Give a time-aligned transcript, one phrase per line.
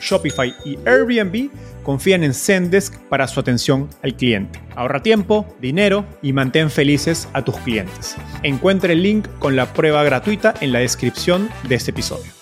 [0.00, 1.50] Shopify y Airbnb
[1.82, 4.60] confían en Zendesk para su atención al cliente.
[4.74, 8.16] Ahorra tiempo, dinero y mantén felices a tus clientes.
[8.42, 12.36] Encuentre el link con la prueba gratuita en la descripción de este episodio.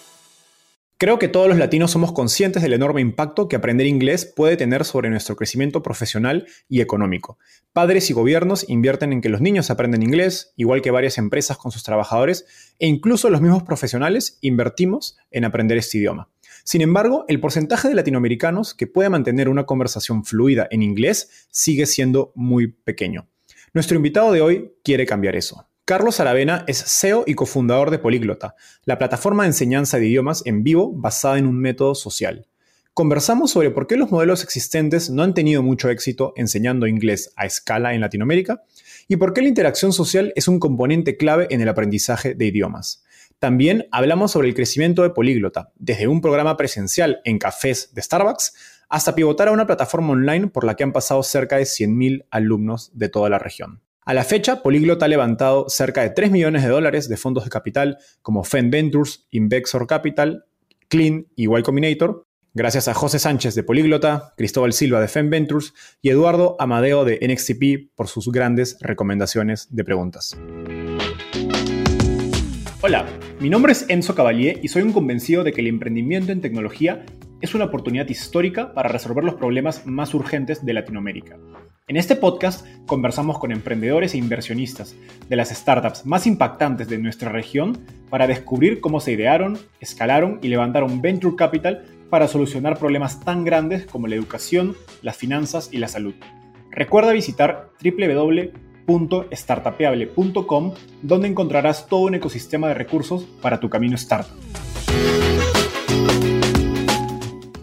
[0.96, 4.84] Creo que todos los latinos somos conscientes del enorme impacto que aprender inglés puede tener
[4.84, 7.36] sobre nuestro crecimiento profesional y económico.
[7.72, 11.72] Padres y gobiernos invierten en que los niños aprendan inglés, igual que varias empresas con
[11.72, 12.46] sus trabajadores,
[12.78, 16.30] e incluso los mismos profesionales invertimos en aprender este idioma.
[16.64, 21.84] Sin embargo, el porcentaje de latinoamericanos que puede mantener una conversación fluida en inglés sigue
[21.84, 23.28] siendo muy pequeño.
[23.74, 25.68] Nuestro invitado de hoy quiere cambiar eso.
[25.84, 28.54] Carlos Aravena es CEO y cofundador de Políglota,
[28.86, 32.46] la plataforma de enseñanza de idiomas en vivo basada en un método social.
[32.94, 37.44] Conversamos sobre por qué los modelos existentes no han tenido mucho éxito enseñando inglés a
[37.44, 38.62] escala en Latinoamérica
[39.08, 43.04] y por qué la interacción social es un componente clave en el aprendizaje de idiomas.
[43.44, 48.54] También hablamos sobre el crecimiento de Políglota, desde un programa presencial en cafés de Starbucks
[48.88, 52.90] hasta pivotar a una plataforma online por la que han pasado cerca de 100.000 alumnos
[52.94, 53.82] de toda la región.
[54.06, 57.50] A la fecha, Políglota ha levantado cerca de 3 millones de dólares de fondos de
[57.50, 60.46] capital como Fen Ventures, Invexor Capital,
[60.88, 65.74] Clean y Y Combinator, gracias a José Sánchez de Políglota, Cristóbal Silva de Fen Ventures
[66.00, 70.34] y Eduardo Amadeo de NXTP por sus grandes recomendaciones de preguntas.
[72.86, 73.06] Hola,
[73.40, 77.06] mi nombre es Enzo Cavalier y soy un convencido de que el emprendimiento en tecnología
[77.40, 81.38] es una oportunidad histórica para resolver los problemas más urgentes de Latinoamérica.
[81.88, 84.94] En este podcast conversamos con emprendedores e inversionistas
[85.30, 87.78] de las startups más impactantes de nuestra región
[88.10, 93.86] para descubrir cómo se idearon, escalaron y levantaron venture capital para solucionar problemas tan grandes
[93.86, 96.16] como la educación, las finanzas y la salud.
[96.70, 104.36] Recuerda visitar www www.startapeable.com, donde encontrarás todo un ecosistema de recursos para tu camino startup.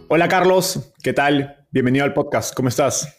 [0.08, 1.66] Hola Carlos, ¿qué tal?
[1.72, 3.18] Bienvenido al podcast, ¿cómo estás?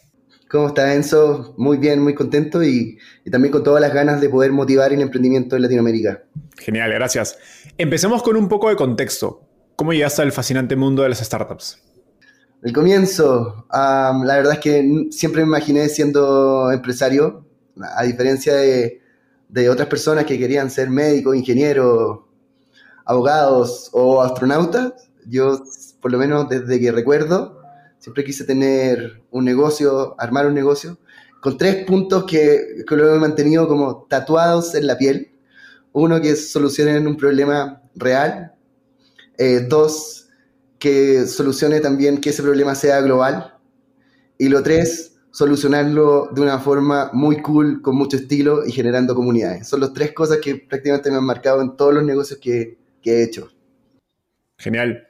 [0.49, 1.55] ¿Cómo estás Enzo?
[1.57, 5.01] Muy bien, muy contento y, y, también con todas las ganas de poder motivar el
[5.01, 6.25] emprendimiento en Latinoamérica.
[6.59, 7.39] Genial, gracias.
[7.79, 9.49] Empecemos con un poco de contexto.
[9.75, 11.81] ¿Cómo llegaste al fascinante mundo de las startups?
[12.61, 17.47] El comienzo, um, la verdad es que siempre me imaginé siendo empresario,
[17.95, 18.99] a diferencia de,
[19.69, 22.19] otras personas que querían ser médicos, ingenieros,
[23.05, 24.93] abogados o astronautas,
[25.25, 25.63] yo,
[26.01, 27.61] por lo menos desde que recuerdo,
[27.99, 30.97] siempre quise tener un negocio, armar un negocio,
[31.41, 35.31] con tres puntos que, que lo he mantenido como tatuados en la piel.
[35.91, 38.53] Uno, que solucionen un problema real.
[39.37, 40.29] Eh, dos,
[40.79, 43.57] que solucione también que ese problema sea global.
[44.37, 49.67] Y lo tres, solucionarlo de una forma muy cool, con mucho estilo y generando comunidades.
[49.67, 53.23] Son las tres cosas que prácticamente me han marcado en todos los negocios que, he
[53.23, 53.49] hecho.
[54.57, 55.07] Genial.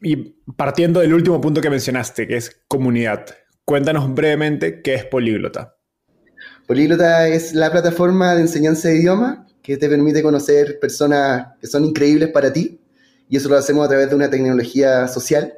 [0.00, 0.16] Y
[0.56, 3.26] partiendo del último punto que mencionaste, que es comunidad,
[3.64, 5.74] cuéntanos brevemente qué es Políglota.
[6.68, 11.84] Políglota es la plataforma de enseñanza de idioma que te permite conocer personas que son
[11.84, 12.80] increíbles para ti.
[13.28, 15.54] Y eso lo hacemos a través de una tecnología social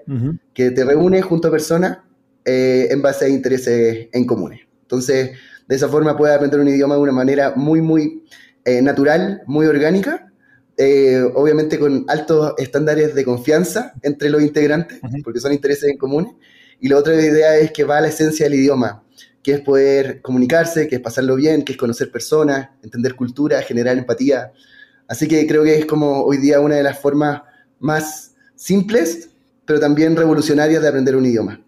[0.55, 1.99] que te reúne junto a personas
[2.45, 4.61] eh, en base a intereses en comunes.
[4.83, 5.33] Entonces,
[5.69, 8.25] de esa forma puedes aprender un idioma de una manera muy, muy
[8.65, 10.31] eh, natural, muy orgánica,
[10.77, 16.33] eh, obviamente con altos estándares de confianza entre los integrantes, porque son intereses en comunes.
[16.81, 19.05] Y la otra idea es que va a la esencia del idioma,
[19.43, 23.99] que es poder comunicarse, que es pasarlo bien, que es conocer personas, entender cultura, generar
[23.99, 24.53] empatía.
[25.07, 27.43] Así que creo que es como hoy día una de las formas
[27.79, 29.29] más simples,
[29.67, 31.61] pero también revolucionarias de aprender un idioma.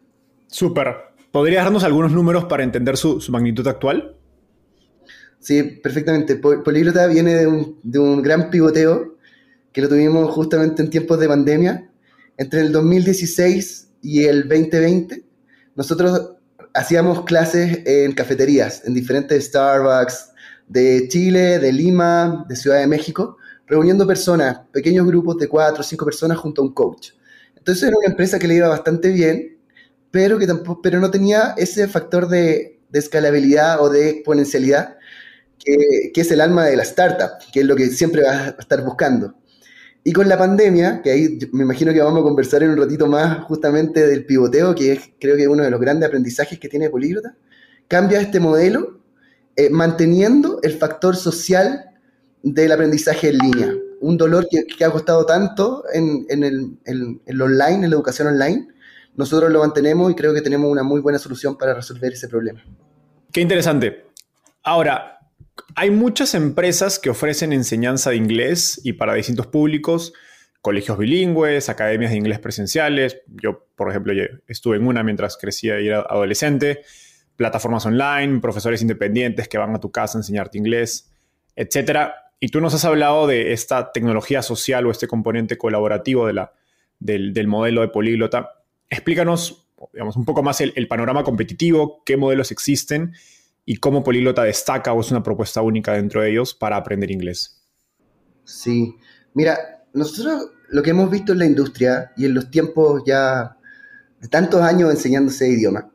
[0.53, 0.95] Súper.
[1.31, 4.15] ¿Podrías darnos algunos números para entender su, magnitud actual?
[5.41, 6.37] Sí, perfectamente.
[6.37, 7.35] Políglota viene
[7.83, 9.17] de un, gran pivoteo
[9.73, 11.91] que lo tuvimos justamente en tiempos de pandemia,
[12.37, 15.25] entre el 2016 y el 2020,
[15.75, 16.35] nosotros
[16.75, 20.33] hacíamos clases en cafeterías, en diferentes Starbucks
[20.69, 25.85] de Chile, de Lima, de Ciudad de México, reuniendo personas, pequeños grupos de cuatro o
[25.85, 27.13] cinco personas junto a un coach.
[27.57, 29.52] Entonces era una empresa que le iba bastante bien,
[30.13, 34.99] pero que tampoco, pero no tenía ese factor de, escalabilidad o de exponencialidad
[35.59, 38.85] que, es el alma de la startup, que es lo que siempre va a estar
[38.85, 39.35] buscando.
[40.05, 43.07] Y con la pandemia, que ahí me imagino que vamos a conversar en un ratito
[43.07, 46.91] más justamente del pivoteo, que es creo que uno de los grandes aprendizajes que tiene
[46.91, 47.35] Políglota,
[47.89, 49.01] cambia este modelo
[49.57, 51.87] eh, manteniendo el factor social
[52.43, 53.75] del aprendizaje en línea.
[54.01, 58.29] Un dolor que, ha costado tanto en, en, el, en, lo online, en la educación
[58.29, 58.69] online,
[59.15, 62.65] nosotros lo mantenemos y creo que tenemos una muy buena solución para resolver ese problema.
[63.33, 64.07] Qué interesante.
[64.63, 65.19] Ahora,
[65.75, 70.13] hay muchas empresas que ofrecen enseñanza de inglés y para distintos públicos,
[70.61, 73.19] colegios bilingües, academias de inglés presenciales.
[73.27, 74.13] Yo, por ejemplo,
[74.47, 76.83] estuve en una mientras crecía y era adolescente.
[77.37, 81.11] Plataformas online, profesores independientes que van a tu casa a enseñarte inglés,
[81.57, 82.11] etc.
[82.39, 86.53] Y tú nos has hablado de esta tecnología social o este componente colaborativo de la,
[86.99, 88.62] del, del modelo de políglota.
[88.93, 93.15] Explícanos digamos, un poco más el, el panorama competitivo, qué modelos existen
[93.65, 97.61] y cómo Políglota destaca o es una propuesta única dentro de ellos para aprender inglés.
[98.45, 98.97] Sí,
[99.35, 103.57] mira, nosotros lo que hemos visto en la industria y en los tiempos ya
[104.21, 105.91] de tantos años enseñándose idioma,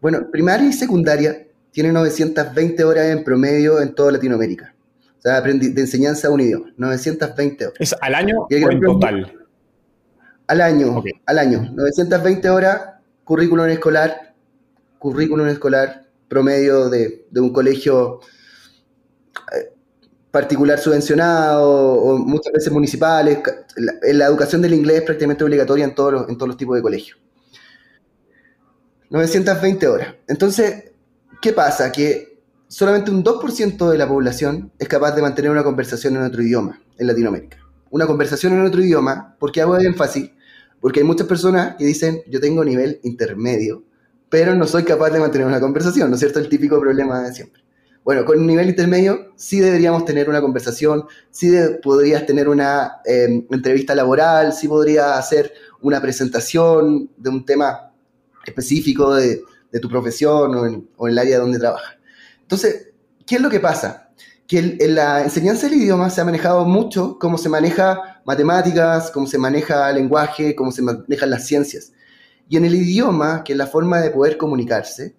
[0.00, 4.74] bueno, primaria y secundaria tiene 920 horas en promedio en toda Latinoamérica.
[5.18, 7.76] O sea, de enseñanza de un idioma, 920 horas.
[7.78, 9.41] ¿Es al año o en total?
[10.46, 11.12] Al año, okay.
[11.26, 11.70] al año.
[11.72, 12.80] 920 horas,
[13.24, 14.34] currículum escolar,
[14.98, 18.20] currículum escolar, promedio de, de un colegio
[19.54, 19.72] eh,
[20.30, 23.38] particular subvencionado o muchas veces municipales.
[23.76, 26.76] La, la, educación del inglés es prácticamente obligatoria en todos los, en todos los tipos
[26.76, 27.18] de colegios.
[29.10, 30.14] 920 horas.
[30.26, 30.92] Entonces,
[31.42, 31.92] ¿qué pasa?
[31.92, 36.42] Que solamente un 2% de la población es capaz de mantener una conversación en otro
[36.42, 37.58] idioma en Latinoamérica.
[37.92, 40.30] Una conversación en otro idioma, porque hago énfasis,
[40.80, 43.84] porque hay muchas personas que dicen, yo tengo nivel intermedio,
[44.30, 46.38] pero no soy capaz de mantener una conversación, ¿no es cierto?
[46.38, 47.62] El típico problema de siempre.
[48.02, 51.52] Bueno, con un nivel intermedio sí deberíamos tener una conversación, sí
[51.82, 55.52] podrías tener una eh, entrevista laboral, sí podrías hacer
[55.82, 57.92] una presentación de un tema
[58.46, 61.96] específico de, de tu profesión o en, o en, el área donde trabajas.
[62.40, 62.88] Entonces,
[63.26, 64.01] ¿qué es lo que pasa?
[64.52, 69.26] Que en la enseñanza del idioma se ha manejado mucho cómo se maneja matemáticas, cómo
[69.26, 71.94] se maneja lenguaje, cómo se manejan las ciencias.
[72.50, 75.16] Y en el idioma, que es la forma de poder comunicarse,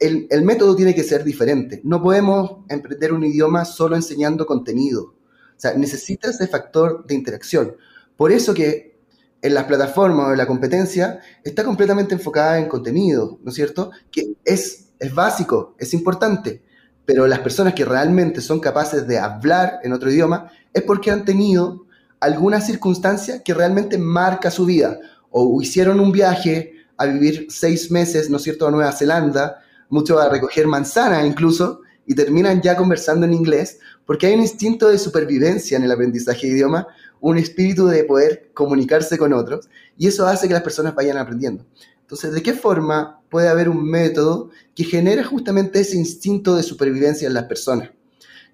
[0.00, 1.80] el, método tiene que ser diferente.
[1.84, 5.14] No podemos emprender un idioma solo enseñando contenido.
[5.56, 7.76] O sea, necesita ese factor de interacción.
[8.16, 8.98] Por eso que
[9.42, 13.92] en las plataformas o en la competencia está completamente enfocada en contenido, ¿no es cierto?
[14.10, 16.64] Que es, es básico, es importante,
[17.06, 21.24] pero las personas que realmente son capaces de hablar en otro idioma es porque han
[21.24, 21.86] tenido
[22.20, 24.98] alguna circunstancia que realmente marca su vida
[25.30, 30.18] o hicieron un viaje a vivir seis meses, ¿no es cierto?, a Nueva Zelanda, mucho
[30.18, 34.98] a recoger manzana incluso, y terminan ya conversando en inglés, porque hay un instinto de
[34.98, 36.86] supervivencia en el aprendizaje de idioma,
[37.20, 41.64] un espíritu de poder comunicarse con otros, y eso hace que las personas vayan aprendiendo.
[42.04, 47.26] Entonces, ¿de qué forma puede haber un método que genere justamente ese instinto de supervivencia
[47.26, 47.92] en las personas?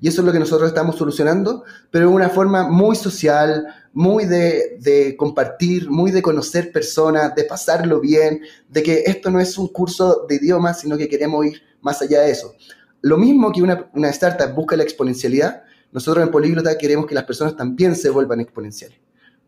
[0.01, 4.25] Y eso es lo que nosotros estamos solucionando, pero de una forma muy social, muy
[4.25, 9.59] de, de, compartir, muy de conocer personas, de pasarlo bien, de que esto no es
[9.59, 12.55] un curso de idiomas, sino que queremos ir más allá de eso.
[13.03, 17.25] Lo mismo que una, una startup busca la exponencialidad, nosotros en Políglota queremos que las
[17.25, 18.99] personas también se vuelvan exponenciales.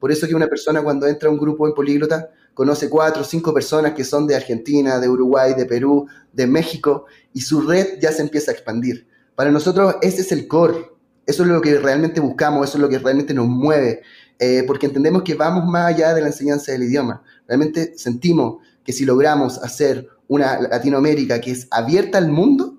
[0.03, 3.25] Por eso que una persona cuando entra a un grupo en Políglota conoce cuatro o
[3.25, 7.99] cinco personas que son de Argentina, de Uruguay, de Perú, de México, y su red
[8.01, 9.07] ya se empieza a expandir.
[9.35, 10.91] Para nosotros ese es el core,
[11.27, 14.03] eso es lo que realmente buscamos, eso es lo que realmente nos mueve,
[14.39, 17.23] eh, porque entendemos que vamos más allá de la enseñanza del idioma.
[17.47, 22.79] Realmente sentimos que si logramos hacer una Latinoamérica que es abierta al mundo,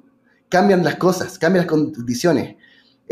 [0.50, 2.58] cambian las cosas, cambian las condiciones,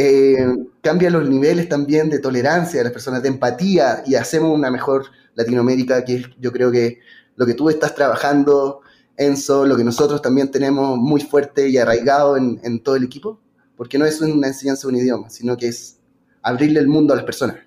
[0.04, 0.48] eh,
[0.82, 5.06] cambian los niveles también de tolerancia de las personas, de empatía, y hacemos una mejor
[5.36, 7.00] Latinoamérica, que yo creo que
[7.36, 8.82] lo que tú estás trabajando,
[9.16, 13.40] Enzo, lo que nosotros también tenemos muy fuerte y arraigado en, todo el equipo,
[13.78, 16.00] porque no es una enseñanza de un idioma, sino que es
[16.42, 17.58] abrirle el mundo a las personas.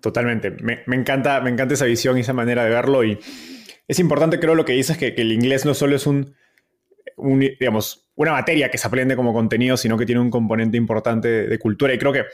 [0.00, 0.50] Totalmente.
[0.50, 3.02] Me, me, encanta, me encanta esa visión y esa manera de verlo.
[3.04, 3.18] Y
[3.88, 6.34] es importante, creo, lo que dices, que, que el inglés no solo es un,
[7.16, 11.48] un, digamos, una materia que se aprende como contenido, sino que tiene un componente importante
[11.48, 11.94] de, cultura.
[11.94, 12.24] Y creo que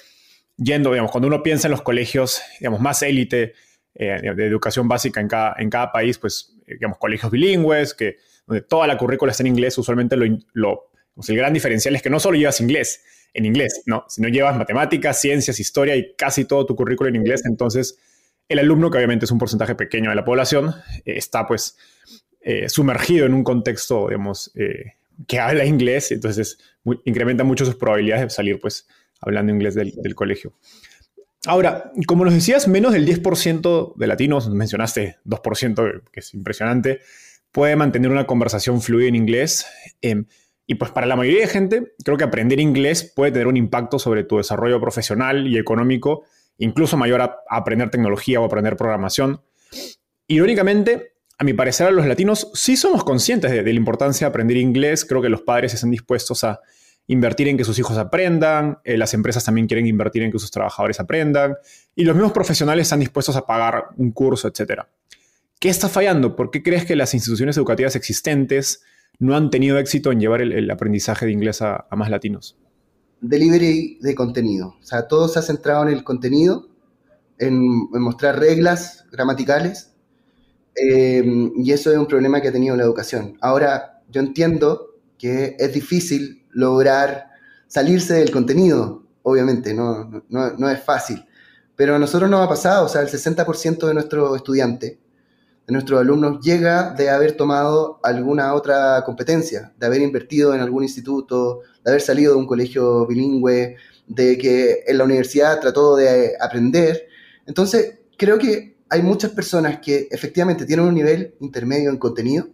[0.57, 3.55] yendo, digamos, cuando uno piensa en los colegios, digamos, más élite
[3.95, 8.17] eh, de educación básica en cada, en cada país, pues, eh, digamos, colegios bilingües, que,
[8.47, 10.91] donde toda la currícula está en inglés, usualmente lo, lo
[11.29, 13.03] el gran diferencial es que no solo llevas inglés,
[13.35, 17.43] en inglés, no, sino llevas matemáticas, ciencias, historia y casi todo tu currículo en inglés,
[17.45, 17.99] entonces
[18.49, 21.77] el alumno, que obviamente es un porcentaje pequeño de la población, eh, está pues
[22.69, 24.51] sumergido en un contexto, digamos,
[25.27, 26.59] que habla inglés, entonces
[27.05, 28.87] incrementa mucho sus probabilidades de salir pues
[29.21, 30.55] hablando inglés del, colegio.
[31.47, 37.01] Ahora, como nos decías, menos del 10% de latinos, mencionaste 2%, que es impresionante,
[37.53, 39.67] puede mantener una conversación fluida en inglés.
[40.03, 40.27] Em,
[40.67, 43.99] y pues para la mayoría de gente, creo que aprender inglés puede tener un impacto
[43.99, 46.25] sobre tu desarrollo profesional y económico,
[46.59, 49.43] incluso mayor a, aprender tecnología o aprender programación.
[50.29, 51.10] Irónicamente,
[51.41, 55.07] a mi parecer, a los latinos sí somos conscientes de, la importancia de aprender inglés.
[55.07, 56.61] Creo que los padres están dispuestos a
[57.07, 60.51] invertir en que sus hijos aprendan, eh, las empresas también quieren invertir en que sus
[60.51, 61.57] trabajadores aprendan,
[61.97, 64.83] y los mismos profesionales están dispuestos a pagar un curso, etc.
[65.59, 66.37] ¿Qué está fallando?
[66.37, 68.83] ¿Por qué crees que las instituciones educativas existentes
[69.19, 72.59] no han tenido éxito en llevar el, aprendizaje de inglés a, más latinos?
[73.23, 74.77] Delivery de contenido.
[74.79, 76.69] O sea, todo se ha centrado en el contenido,
[77.39, 77.59] en,
[77.93, 79.90] mostrar reglas gramaticales,
[80.75, 81.23] eh,
[81.57, 83.37] y eso es un problema que ha tenido la educación.
[83.41, 87.31] Ahora, yo entiendo que es difícil lograr
[87.67, 91.25] salirse del contenido, obviamente, no, no, es fácil.
[91.77, 94.99] Pero a nosotros nos ha pasado, o sea, el 60% de nuestros estudiantes,
[95.67, 100.83] de nuestros alumnos, llega de haber tomado alguna otra competencia, de haber invertido en algún
[100.83, 106.33] instituto, de haber salido de un colegio bilingüe, de que en la universidad trató de
[106.41, 107.07] aprender.
[107.47, 112.49] Entonces, creo que hay muchas personas que efectivamente tienen un nivel intermedio en contenido,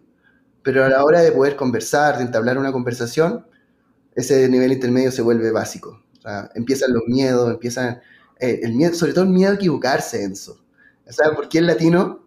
[0.61, 3.45] pero a la hora de poder conversar, de entablar una conversación,
[4.15, 6.03] ese nivel intermedio se vuelve básico.
[6.53, 8.01] empiezan los miedos, empiezan
[8.39, 10.63] eh, el miedo, sobre todo el miedo a equivocarse, Enzo.
[11.09, 12.25] ¿Sabes por qué el latino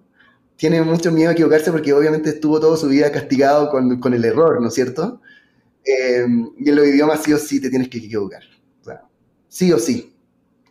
[0.56, 1.70] tiene mucho miedo a equivocarse?
[1.70, 5.20] Porque obviamente estuvo toda su vida castigado con, el error, ¿no es cierto?
[5.84, 6.26] Eh,
[6.58, 8.42] y en los idiomas sí o sí te tienes que equivocar.
[9.48, 10.16] sí o sí.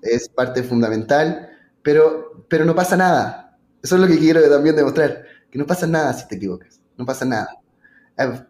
[0.02, 1.50] Es parte fundamental,
[1.84, 3.58] pero, pero no pasa nada.
[3.82, 7.06] Eso es lo que quiero también demostrar, que no pasa nada si te equivocas, no
[7.06, 7.50] pasa nada.
[8.18, 8.46] Eh,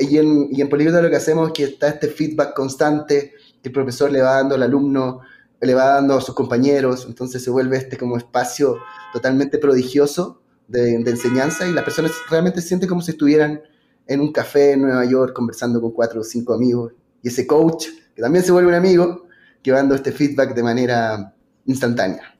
[0.00, 3.72] y en, y en lo que hacemos es que está este feedback constante que el
[3.72, 5.20] profesor le va dando al alumno,
[5.60, 8.78] le va dando a sus compañeros, entonces se vuelve este como espacio
[9.12, 13.62] totalmente prodigioso de, enseñanza y las personas realmente se sienten como si estuvieran
[14.06, 17.86] en un café en Nueva York conversando con cuatro o cinco amigos y ese coach,
[18.14, 19.26] que también se vuelve un amigo,
[19.62, 21.34] que dando este feedback de manera
[21.66, 22.31] instantánea.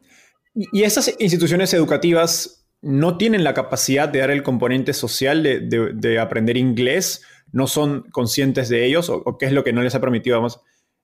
[0.55, 6.57] Y esas instituciones educativas no tienen la capacidad de dar el componente social de, aprender
[6.57, 10.45] inglés, no son conscientes de ellos, o, qué es lo que no les ha permitido,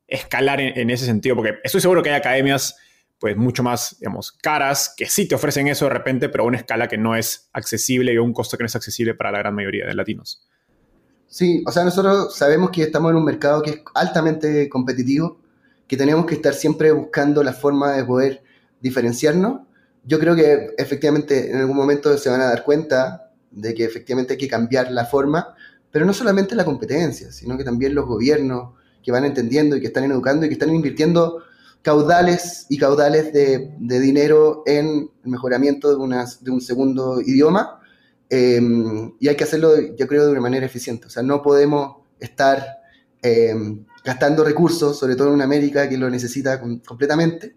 [0.09, 2.77] escalar en, ese sentido, porque estoy seguro que hay academias
[3.21, 6.59] pues mucho más, digamos, caras, que sí te ofrecen eso de repente, pero a una
[6.59, 9.39] escala que no es accesible y a un costo que no es accesible para la
[9.39, 10.47] gran mayoría de latinos.
[11.27, 15.41] Sí, o sea, nosotros sabemos que estamos en un mercado que es altamente competitivo,
[15.89, 18.43] que tenemos que estar siempre buscando la forma de poder
[18.81, 19.61] diferenciarnos
[20.09, 24.33] yo creo que efectivamente en algún momento se van a dar cuenta de que efectivamente
[24.33, 25.55] hay que cambiar la forma,
[25.91, 29.89] pero no solamente la competencia, sino que también los gobiernos que van entendiendo y que
[29.89, 31.43] están educando y que están invirtiendo
[31.83, 37.81] caudales y caudales de, dinero en el mejoramiento de, de un segundo idioma.
[38.31, 41.07] Em, y hay que hacerlo, yo creo, de una manera eficiente.
[41.07, 42.79] O sea, no podemos estar
[43.21, 47.57] em, gastando recursos, sobre todo en una América que lo necesita completamente,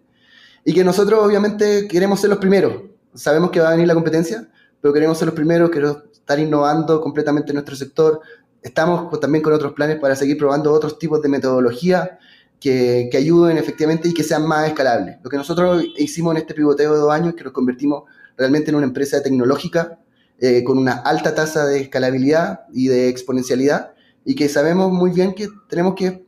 [0.64, 2.82] y que nosotros obviamente queremos ser los primeros.
[3.14, 4.48] Sabemos que va a venir la competencia,
[4.80, 8.20] pero queremos ser los primeros, queremos estar innovando completamente en nuestro sector.
[8.62, 12.18] Estamos también con otros planes para seguir probando otros tipos de metodología
[12.60, 15.16] que, que, ayuden efectivamente y que sean más escalables.
[15.22, 18.04] Lo que nosotros hicimos en este pivoteo de dos años es que nos convertimos
[18.36, 19.98] realmente en una empresa tecnológica
[20.44, 23.92] eh, con una alta tasa de escalabilidad y de exponencialidad
[24.24, 26.26] y que sabemos muy bien que tenemos que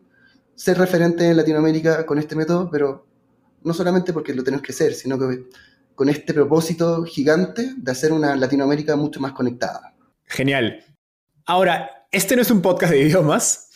[0.54, 3.06] ser referentes en Latinoamérica con este método, pero
[3.64, 5.44] no solamente porque lo tenemos que hacer, sino que
[5.94, 9.94] con este propósito gigante de hacer una Latinoamérica mucho más conectada.
[10.26, 10.84] Genial.
[11.46, 13.70] Ahora, este no es un podcast de idiomas,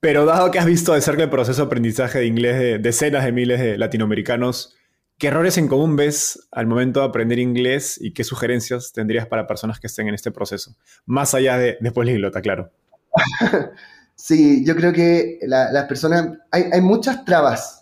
[0.00, 3.24] pero dado que has visto de cerca el proceso de aprendizaje de inglés de decenas
[3.24, 4.74] de miles de latinoamericanos,
[5.18, 9.46] ¿qué errores en común ves al momento de aprender inglés y qué sugerencias tendrías para
[9.46, 10.76] personas que estén en este proceso?
[11.06, 12.70] Más allá de, de políglota, claro.
[14.14, 17.81] sí, yo creo que las personas, hay, hay muchas trabas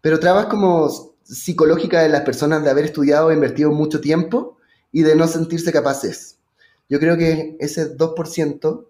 [0.00, 0.88] pero trabas como
[1.22, 4.56] psicológica de las personas de haber estudiado e invertido mucho tiempo
[4.92, 6.38] y de no sentirse capaces.
[6.88, 8.86] Yo creo que ese 2%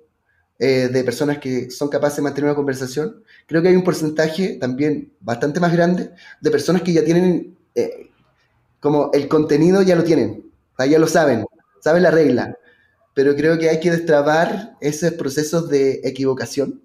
[0.59, 4.59] eh, de personas que son capaces de mantener una conversación, creo que hay un porcentaje
[4.61, 8.11] también bastante más grande de personas que ya tienen eh,
[8.81, 11.45] como el contenido ya lo tienen, ya lo saben,
[11.81, 12.57] saben la regla,
[13.14, 16.83] pero creo que hay que destrabar esos procesos de equivocación,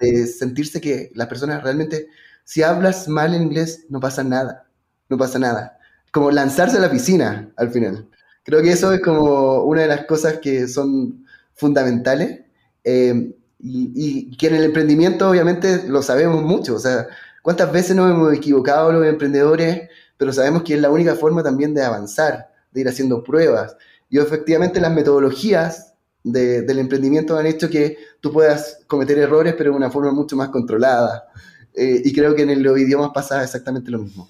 [0.00, 2.08] de sentirse que las personas realmente,
[2.50, 4.66] si hablas mal inglés, no pasa nada,
[5.08, 5.78] no pasa nada.
[6.10, 8.08] Como lanzarse a la piscina al final.
[8.42, 12.40] Creo que eso es como una de las cosas que son fundamentales
[12.82, 16.74] eh, y, que en el emprendimiento obviamente lo sabemos mucho.
[16.74, 17.06] O sea,
[17.40, 19.88] ¿cuántas veces nos hemos equivocado los emprendedores?
[20.16, 23.76] Pero sabemos que es la única forma también de avanzar, de ir haciendo pruebas.
[24.08, 29.76] Y efectivamente las metodologías del emprendimiento han hecho que tú puedas cometer errores, pero de
[29.76, 31.28] una forma mucho más controlada.
[31.74, 34.28] Eh, y creo que en los idiomas pasa exactamente lo mismo.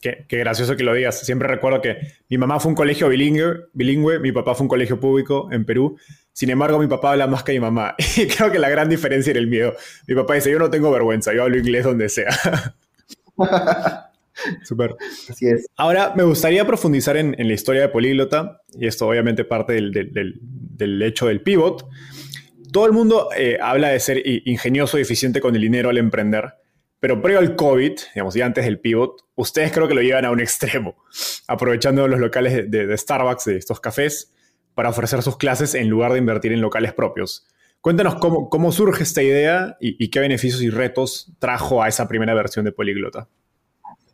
[0.00, 1.20] Qué, gracioso que lo digas.
[1.20, 1.96] Siempre recuerdo que
[2.28, 5.96] mi mamá fue un colegio bilingüe, bilingüe, mi papá fue un colegio público en Perú.
[6.32, 7.94] Sin embargo, mi papá habla más que mi mamá.
[8.16, 9.74] Y creo que la gran diferencia era el miedo.
[10.06, 12.28] Mi papá dice, yo no tengo vergüenza, yo hablo inglés donde sea.
[14.64, 14.96] Súper.
[15.28, 15.66] Así es.
[15.76, 21.26] Ahora, me gustaría profundizar en, la historia de Políglota, y esto obviamente parte del, hecho
[21.26, 21.88] del pivot.
[22.70, 26.52] Todo el mundo eh, habla de ser ingenioso y eficiente con el dinero al emprender,
[27.00, 30.30] pero previo al COVID, digamos, ya antes del pivot, ustedes creo que lo llevan a
[30.30, 30.96] un extremo,
[31.46, 34.32] aprovechando los locales de, Starbucks, de estos cafés,
[34.74, 37.46] para ofrecer sus clases en lugar de invertir en locales propios.
[37.80, 42.34] Cuéntanos cómo, surge esta idea y, y, qué beneficios y retos trajo a esa primera
[42.34, 43.28] versión de Políglota.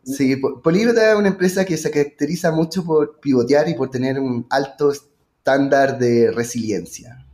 [0.03, 4.45] Sí, Políglota es una empresa que se caracteriza mucho por pivotear y por tener un
[4.49, 7.25] alto estándar de resiliencia.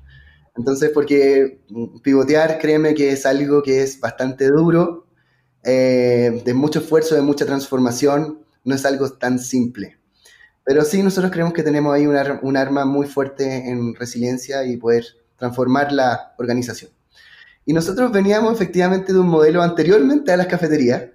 [0.55, 1.61] Entonces, porque
[2.03, 5.07] pivotear, créeme que es algo que es bastante duro,
[5.63, 9.97] eh, de mucho esfuerzo, de mucha transformación, no es algo tan simple.
[10.63, 15.05] Pero sí, nosotros creemos que tenemos ahí un arma muy fuerte en resiliencia y poder
[15.35, 16.91] transformar la organización.
[17.65, 21.05] Y nosotros veníamos efectivamente de un modelo anteriormente a las cafeterías,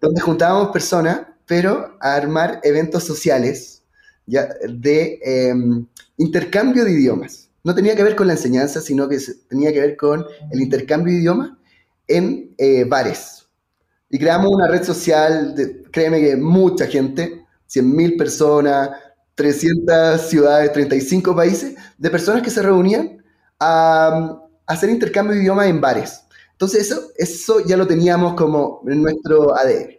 [0.00, 3.82] donde juntábamos personas, pero a armar eventos sociales
[4.26, 7.50] ya, de em, intercambio de idiomas.
[7.62, 11.12] No tenía que ver con la enseñanza, sino que tenía que ver con el intercambio
[11.12, 11.52] de idiomas
[12.06, 13.43] en eh, bares.
[14.14, 18.90] Y creamos una red social, de, créeme que mucha gente, 100.000 personas,
[19.34, 23.24] 300 ciudades, 35 países, de personas que se reunían
[23.58, 26.20] a, a hacer intercambio de idiomas en bares.
[26.52, 29.98] Entonces eso, eso ya lo teníamos como en nuestro ADN.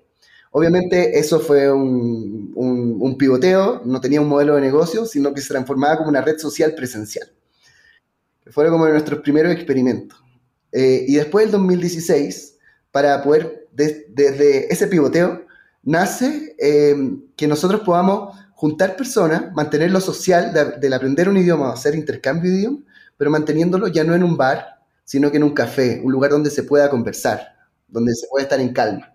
[0.51, 5.49] Obviamente eso fue un, un, pivoteo, no tenía un modelo de negocio, sino que se
[5.49, 7.29] transformaba como una red social presencial.
[8.49, 10.17] Fue como nuestros primeros experimentos.
[10.71, 12.55] Eh, y después del 2016,
[12.95, 15.45] para poder, desde ese pivoteo,
[15.83, 16.95] nace eh,
[17.35, 22.57] que nosotros podamos juntar personas, mantener lo social del aprender un idioma, hacer intercambio de
[22.57, 22.79] idioma,
[23.17, 26.49] pero manteniéndolo ya no en un bar, sino que en un café, un lugar donde
[26.49, 27.55] se pueda conversar,
[27.87, 29.13] donde se pueda estar en calma.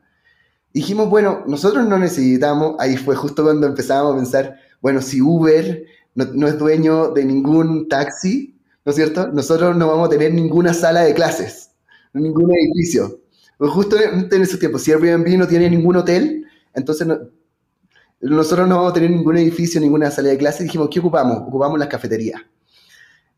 [0.72, 5.84] Dijimos, bueno, nosotros no necesitamos, ahí fue justo cuando empezamos a pensar, bueno, si Uber
[6.14, 9.28] no, es dueño de ningún taxi, ¿no es cierto?
[9.28, 11.70] Nosotros no vamos a tener ninguna sala de clases,
[12.12, 13.19] ningún edificio.
[13.60, 17.06] Pues justo en, en esos si Airbnb no tiene ningún hotel, entonces
[18.22, 20.62] nosotros no vamos a tener ningún edificio, ninguna sala de clases.
[20.62, 21.42] Dijimos, ¿qué ocupamos?
[21.46, 22.40] Ocupamos las cafeterías.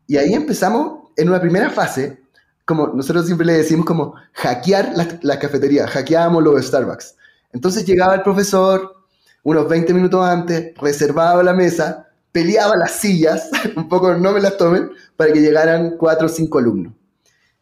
[0.07, 2.23] Y ahí empezamos en una primera fase
[2.63, 7.17] como nosotros siempre le decimos como hackear la, cafetería, hackeábamos los Starbucks.
[7.51, 8.95] Entonces llegaba el profesor
[9.43, 14.55] unos 20 minutos antes, reservaba la mesa, peleaba las sillas, un poco no me las
[14.55, 16.93] tomen, para que llegaran cuatro o cinco alumnos.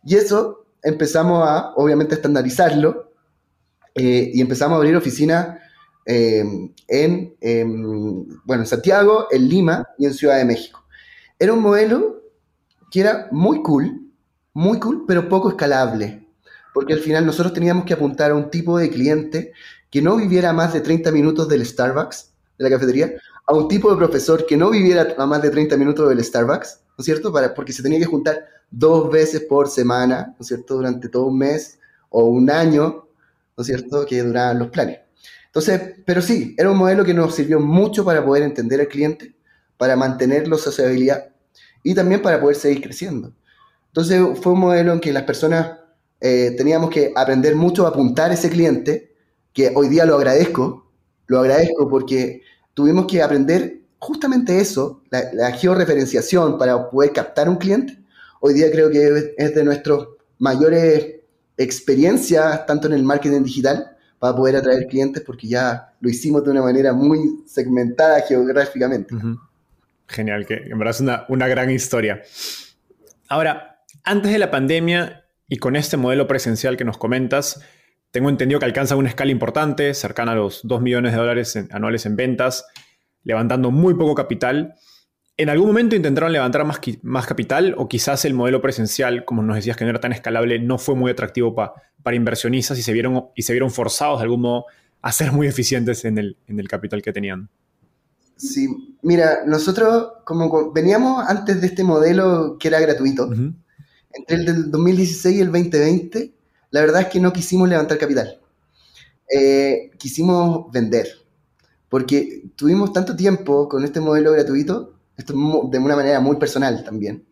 [0.05, 3.11] Y eso empezamos a, obviamente, estandarizarlo
[3.95, 5.57] eh, y empezamos a abrir oficinas
[6.05, 6.43] eh,
[6.87, 7.35] en,
[8.45, 10.83] bueno, en Santiago, en Lima y en Ciudad de México.
[11.37, 12.21] Era un modelo
[12.91, 14.11] que era muy cool,
[14.53, 16.27] muy cool, pero poco escalable.
[16.73, 19.53] Porque al final nosotros teníamos que apuntar a un tipo de cliente
[19.89, 23.13] que no viviera más de 30 minutos del Starbucks, de la cafetería,
[23.45, 26.79] a un tipo de profesor que no viviera a más de 30 minutos del Starbucks,
[26.97, 27.33] ¿no es cierto?
[27.33, 30.75] Para, porque se tenía que juntar dos veces por semana, ¿no es cierto?
[30.75, 31.77] Durante todo un mes
[32.09, 33.07] o un año,
[33.57, 34.05] ¿no es cierto?
[34.05, 34.99] Que duraban los planes.
[35.45, 39.35] Entonces, pero sí, era un modelo que nos sirvió mucho para poder entender al cliente,
[39.77, 41.29] para mantener la sociabilidad
[41.83, 43.33] y también para poder seguir creciendo.
[43.87, 45.79] Entonces fue un modelo en que las personas
[46.21, 49.13] eh, teníamos que aprender mucho a apuntar a ese cliente,
[49.53, 50.89] que hoy día lo agradezco,
[51.27, 58.00] lo agradezco porque tuvimos que aprender justamente eso, la, georreferenciación para poder captar un cliente.
[58.41, 59.99] Hoy día creo que es de nuestras
[60.37, 61.21] mayores
[61.55, 66.51] experiencias, tanto en el marketing digital, para poder atraer clientes, porque ya lo hicimos de
[66.51, 69.15] una manera muy segmentada geográficamente.
[70.07, 72.21] Genial, que en verdad es una, una gran historia.
[73.29, 73.71] Ahora,
[74.03, 77.61] Antes de la pandemia y con este modelo presencial que nos comentas,
[78.09, 82.05] tengo entendido que alcanza una escala importante, cercana a los 2 millones de dólares anuales
[82.05, 82.65] en ventas,
[83.23, 84.75] levantando muy poco capital.
[85.41, 89.55] ¿En algún momento intentaron levantar más, más capital o quizás el modelo presencial, como nos
[89.55, 93.29] decías que no era tan escalable, no fue muy atractivo para inversionistas y se, vieron,
[93.35, 94.65] y se vieron forzados de algún modo
[95.01, 97.49] a ser muy eficientes en el, en el capital que tenían?
[98.35, 98.67] Sí,
[99.01, 103.27] mira, nosotros como veníamos antes de este modelo que era gratuito,
[104.13, 106.33] entre el del 2016 y el 2020,
[106.69, 108.39] la verdad es que no quisimos levantar capital.
[109.35, 111.07] Eh, quisimos vender,
[111.89, 115.33] porque tuvimos tanto tiempo con este modelo gratuito, esto
[115.69, 117.25] de una manera muy personal también.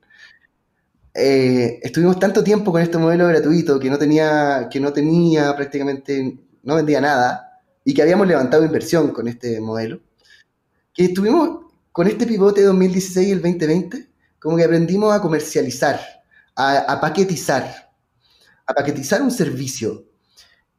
[1.13, 6.37] Eh, estuvimos tanto tiempo con este modelo gratuito que no tenía, que no tenía prácticamente,
[6.63, 9.99] no vendía nada, y que habíamos levantado inversión con este modelo
[10.99, 15.99] que estuvimos con este pivote de 2016 y el 2020, como que aprendimos a comercializar,
[16.55, 17.91] a, paquetizar,
[18.65, 20.03] a paquetizar un servicio.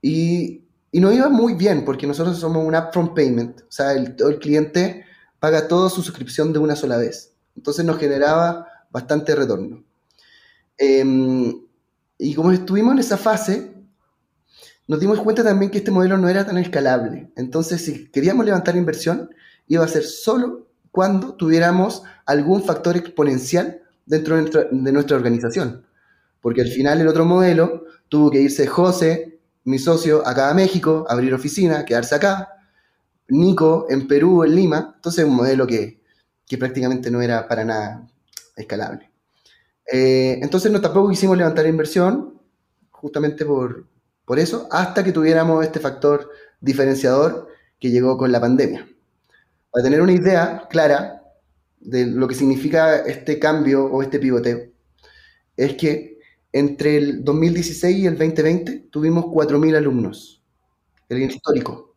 [0.02, 4.14] Y, y, nos iba muy bien, porque nosotros somos un upfront payment, o sea, el,
[4.18, 5.06] el cliente
[5.40, 7.32] paga toda su suscripción de una sola vez.
[7.56, 9.82] Entonces nos generaba bastante retorno.
[10.78, 11.52] Em,
[12.18, 13.74] y como estuvimos en esa fase,
[14.86, 17.30] nos dimos cuenta también que este modelo no era tan escalable.
[17.36, 19.30] Entonces, si queríamos levantar inversión,
[19.66, 25.86] iba a ser solo cuando tuviéramos algún factor exponencial dentro de nuestra, organización.
[26.40, 31.06] Porque al final el otro modelo tuvo que irse José, mi socio, acá a México,
[31.08, 32.48] abrir oficina, quedarse acá.
[33.30, 34.92] Nico en Perú, en Lima.
[34.96, 36.00] Entonces un modelo que,
[36.58, 38.08] prácticamente no era para nada
[38.56, 39.10] escalable.
[39.92, 42.40] Eh, entonces no, tampoco quisimos levantar inversión,
[42.90, 43.86] justamente por,
[44.24, 46.28] por eso, hasta que tuviéramos este factor
[46.60, 48.86] diferenciador que llegó con la pandemia
[49.70, 51.22] para tener una idea clara
[51.78, 54.60] de lo que significa este cambio o este pivoteo,
[55.56, 56.18] es que
[56.52, 60.42] entre el 2016 y el 2020 tuvimos 4.000 alumnos,
[61.08, 61.89] el histórico.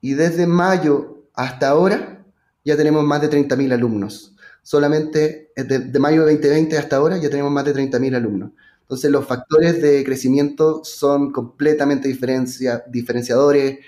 [0.00, 2.24] Y desde mayo hasta ahora
[2.64, 4.34] ya tenemos más de 30.000 alumnos.
[4.62, 8.50] Solamente de, mayo de 2020 hasta ahora ya tenemos más de 30.000 alumnos.
[8.82, 13.78] Entonces los factores de crecimiento son completamente diferenciadores,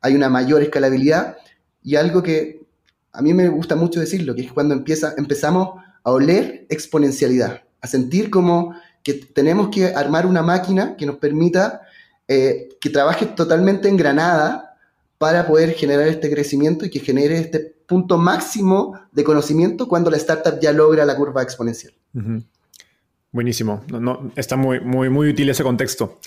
[0.00, 1.36] hay una mayor escalabilidad
[1.82, 2.66] y algo que
[3.12, 7.86] a mí me gusta mucho decirlo, que es cuando empieza, empezamos a oler exponencialidad, a
[7.86, 11.82] sentir como que tenemos que armar una máquina que nos permita
[12.26, 14.67] eh, que trabaje totalmente engranada
[15.18, 20.16] para poder generar este crecimiento y que genere este punto máximo de conocimiento cuando la
[20.16, 21.92] startup ya logra la curva exponencial.
[23.32, 23.82] Buenísimo,
[24.36, 26.18] está muy, muy, muy útil ese contexto.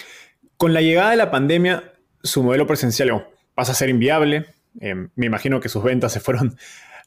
[0.58, 4.46] Con la llegada de la pandemia, su modelo presencial pasa a ser inviable,
[4.80, 6.56] Em, me imagino que sus ventas se fueron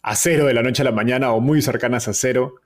[0.03, 2.57] a cero de la noche a la mañana o muy cercanas a cero.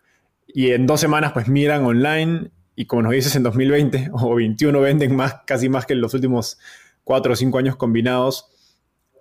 [0.46, 4.80] Y en dos semanas pues miran online y como nos dices en 2020 o 21
[4.80, 6.58] venden más, casi más que en los últimos
[7.04, 8.50] cuatro o cinco años combinados.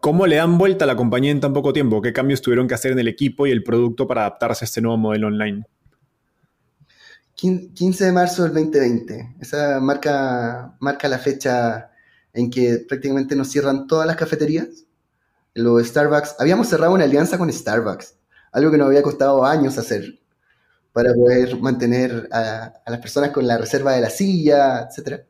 [0.01, 2.01] ¿Cómo le dan vuelta a la compañía en tan poco tiempo?
[2.01, 4.81] ¿Qué cambios tuvieron que hacer en el equipo y el producto para adaptarse a este
[4.81, 5.65] nuevo modelo online?
[7.35, 9.35] 15 de marzo del 2020.
[9.39, 11.91] Esa marca, marca la fecha
[12.33, 14.87] en que prácticamente nos cierran todas las cafeterías
[15.57, 18.15] lo Starbucks, habíamos cerrado una alianza con Starbucks,
[18.51, 20.19] algo que nos había costado años hacer
[20.93, 25.23] para poder mantener a, las personas con la reserva de la silla, etc.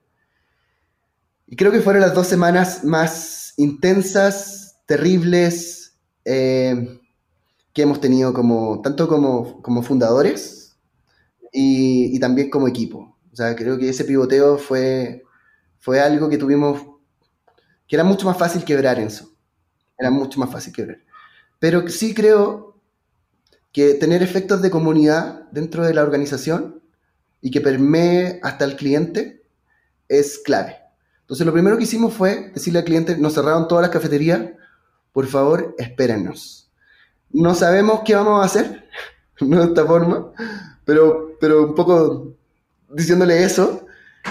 [1.47, 6.99] Y creo que fueron las dos semanas más intensas, terribles, eh,
[7.73, 10.77] que hemos tenido como, tanto como, como fundadores
[11.51, 13.17] y, y, también como equipo.
[13.31, 15.23] O sea, creo que ese pivoteo fue,
[15.77, 16.81] fue algo que tuvimos,
[17.87, 19.37] que era mucho más fácil quebrar en eso
[19.97, 21.05] era mucho más fácil que ver.
[21.59, 22.79] Pero sí creo
[23.71, 26.81] que tener efectos de comunidad dentro de la organización
[27.41, 29.43] y que permee hasta el cliente
[30.07, 30.77] es clave.
[31.27, 34.41] Entonces lo primero que hicimos fue decirle al cliente, nos cerraron todas las cafeterías,
[35.11, 36.71] por favor, espérennos.
[37.31, 38.85] No sabemos qué vamos a hacer
[39.41, 40.31] de esta forma,
[40.85, 42.33] pero, pero un poco
[42.89, 43.85] diciéndole eso,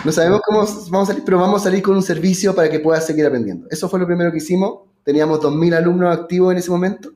[0.04, 2.80] no sabemos cómo vamos a salir, pero vamos a salir con un servicio para que
[2.80, 3.66] puedas seguir aprendiendo.
[3.70, 7.12] Eso fue lo primero que hicimos teníamos 2.000 alumnos activos en ese momento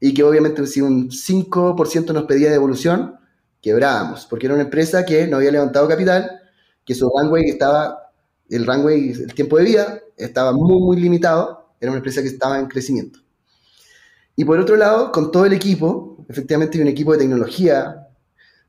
[0.00, 3.16] y que obviamente si un 5% nos pedía devolución,
[3.60, 6.40] quebrábamos, porque era una empresa que no había levantado capital,
[6.84, 8.01] que su runway estaba,
[8.48, 12.58] el runway, el tiempo de vida estaba muy, muy limitado, era una empresa que estaba
[12.58, 13.20] en crecimiento.
[14.36, 18.08] Y por otro lado, con todo el equipo, efectivamente un equipo de tecnología,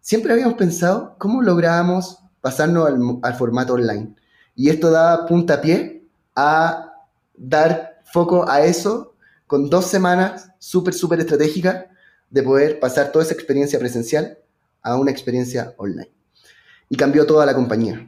[0.02, 2.90] siempre habíamos pensado cómo lográbamos pasarnos
[3.22, 4.14] al, formato online.
[4.56, 6.04] Y esto da puntapié
[6.36, 6.94] a
[7.36, 9.16] dar foco a eso
[9.48, 11.86] con dos semanas súper, súper estratégicas
[12.30, 14.38] de poder pasar toda esa experiencia presencial
[14.82, 16.12] a una experiencia online.
[16.90, 18.08] y cambió toda la compañía.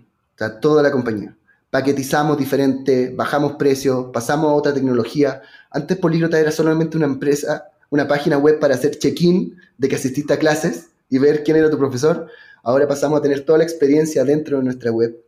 [0.62, 1.36] Toda la compañía.
[1.76, 5.42] Paquetizamos diferente, bajamos precios, pasamos a otra tecnología.
[5.70, 10.34] Antes Políglota era solamente una empresa, una página web para hacer check-in de que asististe
[10.34, 12.28] a clases y ver quién era tu profesor.
[12.64, 15.22] Ahora pasamos a tener toda la experiencia dentro de nuestra web.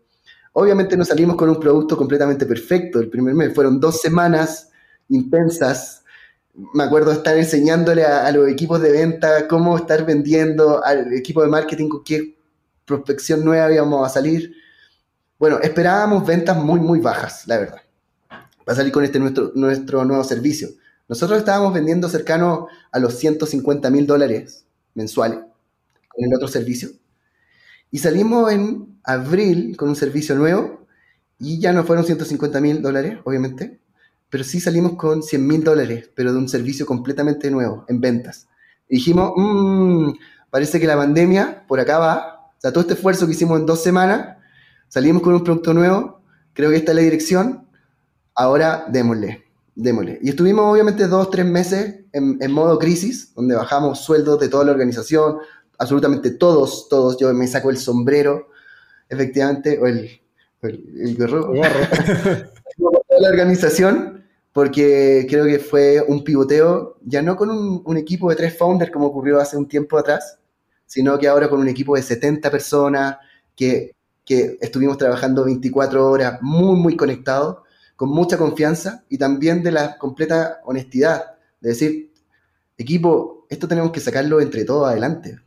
[0.54, 3.02] Obviamente nos salimos con un producto completamente perfecto.
[3.02, 4.70] El primer mes fueron dos semanas
[5.10, 6.06] intensas.
[6.74, 11.50] Me acuerdo estar enseñándole a, los equipos de venta cómo estar vendiendo, al equipo de
[11.50, 12.38] marketing con qué
[12.86, 14.66] prospección nueva íbamos a salir.
[15.40, 17.82] Bueno, esperábamos ventas muy, muy bajas, la verdad,
[18.66, 20.70] para salir con este nuestro, nuestro nuevo servicio.
[21.08, 25.40] Nosotros estábamos vendiendo cercano a los 150 mil dólares mensuales
[26.10, 26.90] con el otro servicio.
[27.92, 30.88] Y salimos en abril con un servicio nuevo
[31.40, 33.80] y ya no fueron 150 mil dólares, obviamente,
[34.30, 38.48] pero sí salimos con 100 mil dólares, pero de un servicio completamente nuevo, en ventas.
[38.90, 40.14] Dijimos, mmm,
[40.50, 43.66] parece que la pandemia por acá va, o sea, todo este esfuerzo que hicimos en
[43.68, 44.37] dos semanas,
[44.88, 46.22] salimos con un producto nuevo,
[46.54, 47.68] creo que esta es la dirección,
[48.36, 49.44] ahora démosle,
[49.76, 50.20] démosle.
[50.22, 54.66] Y estuvimos obviamente dos, tres meses en, en modo crisis, donde bajamos sueldos de toda
[54.66, 55.38] la organización,
[55.78, 58.50] absolutamente todos, todos, yo me saco el sombrero,
[59.10, 60.22] efectivamente, o el,
[60.62, 61.54] el, el gorro,
[63.20, 68.58] la organización, porque creo que fue un pivoteo, ya no con un, equipo de tres
[68.58, 70.40] founders como ocurrió hace un tiempo atrás,
[70.86, 73.18] sino que ahora con un equipo de 70 personas
[73.56, 73.96] que,
[74.28, 77.60] que estuvimos trabajando 24 horas, muy, muy conectados,
[77.96, 82.12] con mucha confianza y también de la completa honestidad, de decir,
[82.78, 85.40] equipo, esto tenemos que sacarlo entre todos adelante,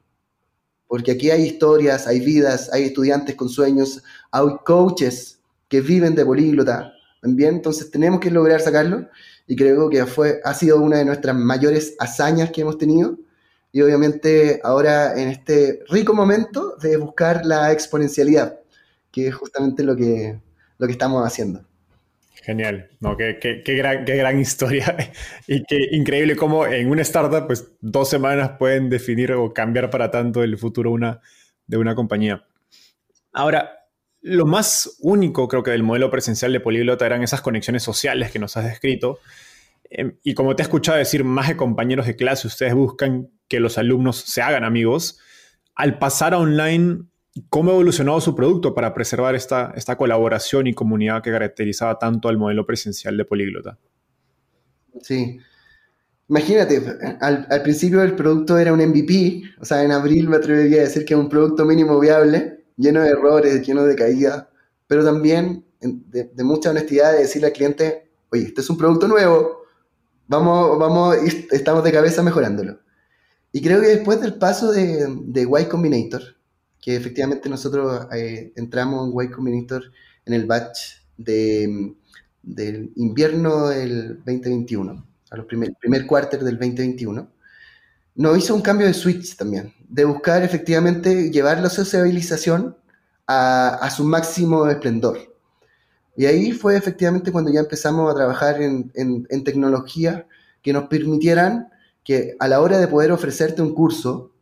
[0.88, 5.38] porque aquí hay historias, hay vidas, hay estudiantes con sueños, hay coaches
[5.68, 9.06] que viven de políglota también, entonces tenemos que lograr sacarlo
[9.46, 13.18] y creo que fue, ha sido una de nuestras mayores hazañas que hemos tenido.
[13.72, 18.59] Y obviamente ahora en este rico momento de buscar la exponencialidad,
[19.10, 20.38] que es justamente lo que,
[20.78, 21.64] lo que estamos haciendo.
[22.42, 24.96] Genial, no, qué, qué, gran, qué, gran, historia
[25.46, 30.10] y qué increíble cómo en una startup, pues dos semanas pueden definir o cambiar para
[30.10, 31.20] tanto el futuro una,
[31.66, 32.46] de una compañía.
[33.32, 33.80] Ahora,
[34.22, 38.38] lo más único creo que del modelo presencial de Poliglota eran esas conexiones sociales que
[38.38, 39.18] nos has descrito.
[39.90, 43.60] Em, y como te he escuchado decir, más de compañeros de clase, ustedes buscan que
[43.60, 45.18] los alumnos se hagan amigos.
[45.74, 47.09] Al pasar online,
[47.48, 52.28] ¿Cómo ha evolucionado su producto para preservar esta, esta colaboración y comunidad que caracterizaba tanto
[52.28, 53.78] al modelo presencial de Políglota?
[55.00, 55.38] Sí.
[56.28, 56.82] Imagínate,
[57.20, 61.04] al, principio el producto era un MVP, o sea, en abril me atrevería a decir
[61.04, 64.46] que es un producto mínimo viable, lleno de errores, lleno de caídas,
[64.86, 69.62] pero también de, mucha honestidad de decirle al cliente, oye, este es un producto nuevo,
[70.28, 71.16] vamos, vamos,
[71.50, 72.78] estamos de cabeza mejorándolo.
[73.50, 76.22] Y creo que después del paso de, de Y Combinator,
[76.80, 79.82] que efectivamente nosotros eh, entramos en Y Combinator
[80.24, 80.78] en el batch
[81.16, 81.94] de,
[82.42, 87.28] del invierno del 2021, a los primer, primer cuarter del 2021,
[88.16, 92.76] nos hizo un cambio de switch también, de buscar efectivamente llevar la sociabilización
[93.26, 95.18] a, a su máximo esplendor.
[96.16, 100.24] Y ahí fue efectivamente cuando ya empezamos a trabajar en, en, en tecnologías
[100.62, 101.68] que nos permitieran
[102.04, 104.32] que a la hora de poder ofrecerte un curso,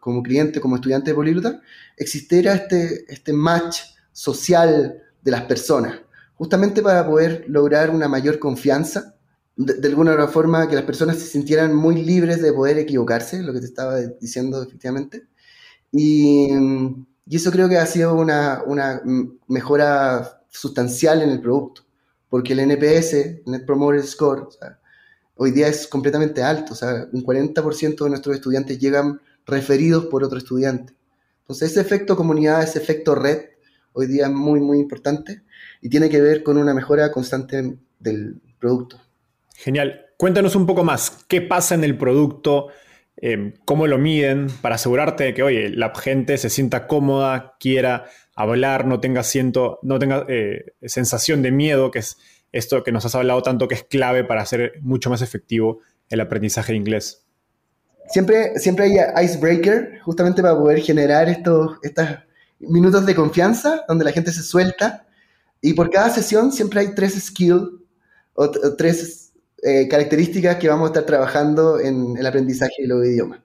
[0.00, 1.60] como, cliente, como estudiante de políglota,
[1.96, 3.80] existiera este, este match
[4.12, 6.00] social de las personas,
[6.34, 9.14] justamente para poder lograr una mayor confianza,
[9.56, 13.52] de, alguna otra forma que las personas se sintieran muy libres de poder equivocarse, lo
[13.52, 15.26] que te estaba diciendo efectivamente.
[15.90, 16.48] Y,
[17.26, 19.02] y eso creo que ha sido una, una
[19.48, 21.82] mejora sustancial en el producto,
[22.28, 24.48] porque el NPS, el Net Promoter Score,
[25.36, 30.24] hoy día es completamente alto, o sea, un 40% de nuestros estudiantes llegan referidos por
[30.24, 30.94] otro estudiante.
[31.40, 33.38] Entonces ese efecto comunidad, ese efecto red,
[33.92, 35.42] hoy día es muy, muy importante
[35.80, 39.00] y tiene que ver con una mejora constante del producto.
[39.54, 40.02] Genial.
[40.18, 42.68] Cuéntanos un poco más, ¿qué pasa en el producto?
[43.18, 48.06] Em, ¿Cómo lo miden para asegurarte de que, oye, la gente se sienta cómoda, quiera
[48.34, 52.16] hablar, no tenga, siento, no tenga eh, sensación de miedo, que es
[52.52, 56.20] esto que nos has hablado tanto que es clave para hacer mucho más efectivo el
[56.20, 57.25] aprendizaje de inglés?
[58.08, 62.06] Siempre, siempre hay icebreaker, justamente para poder generar estos, estos
[62.58, 65.06] minutos de confianza donde la gente se suelta.
[65.60, 67.68] Y por cada sesión siempre hay tres skills
[68.34, 73.40] o, tres eh, características que vamos a estar trabajando en el aprendizaje de los idiomas.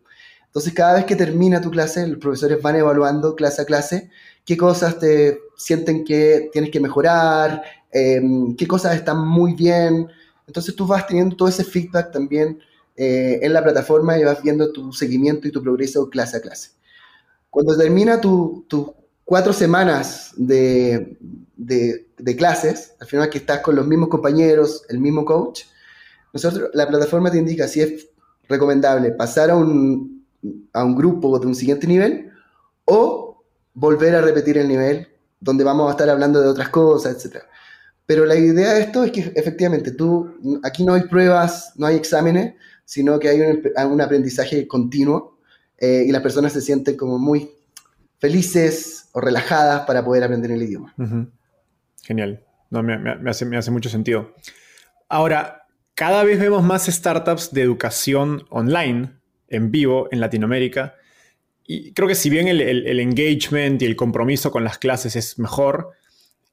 [0.46, 4.10] Entonces, cada vez que termina tu clase, los profesores van evaluando clase a clase
[4.44, 10.08] qué cosas te sienten que tienes que mejorar, em, qué cosas están muy bien.
[10.46, 12.60] Entonces, tú vas teniendo todo ese feedback también
[12.96, 16.72] eh, en la plataforma y vas viendo tu seguimiento y tu progreso clase a clase.
[17.50, 18.94] Cuando termina tu, tu
[19.26, 21.18] cuatro semanas de,
[22.38, 25.64] clases, al final que estás con los mismos compañeros, el mismo coach,
[26.34, 28.08] nosotros, la plataforma te indica si es
[28.48, 30.26] recomendable pasar a un,
[30.74, 32.32] a un grupo de un siguiente nivel
[32.86, 35.08] o volver a repetir el nivel
[35.40, 37.44] donde vamos a estar hablando de otras cosas, etc.
[38.06, 41.96] Pero la idea de esto es que efectivamente tú, aquí no hay pruebas, no hay
[41.96, 42.56] exámenes,
[42.92, 45.38] sino que hay un, aprendizaje continuo
[45.78, 47.50] eh, y las personas se sienten como muy
[48.20, 50.94] felices o relajadas para poder aprender el idioma.
[52.04, 52.44] Genial.
[52.70, 54.36] No, me, hace, me hace mucho sentido.
[55.08, 59.14] Ahora, cada vez vemos más startups de educación online,
[59.48, 60.96] en vivo, en Latinoamérica.
[61.66, 65.92] Y creo que si bien el, engagement y el compromiso con las clases es mejor,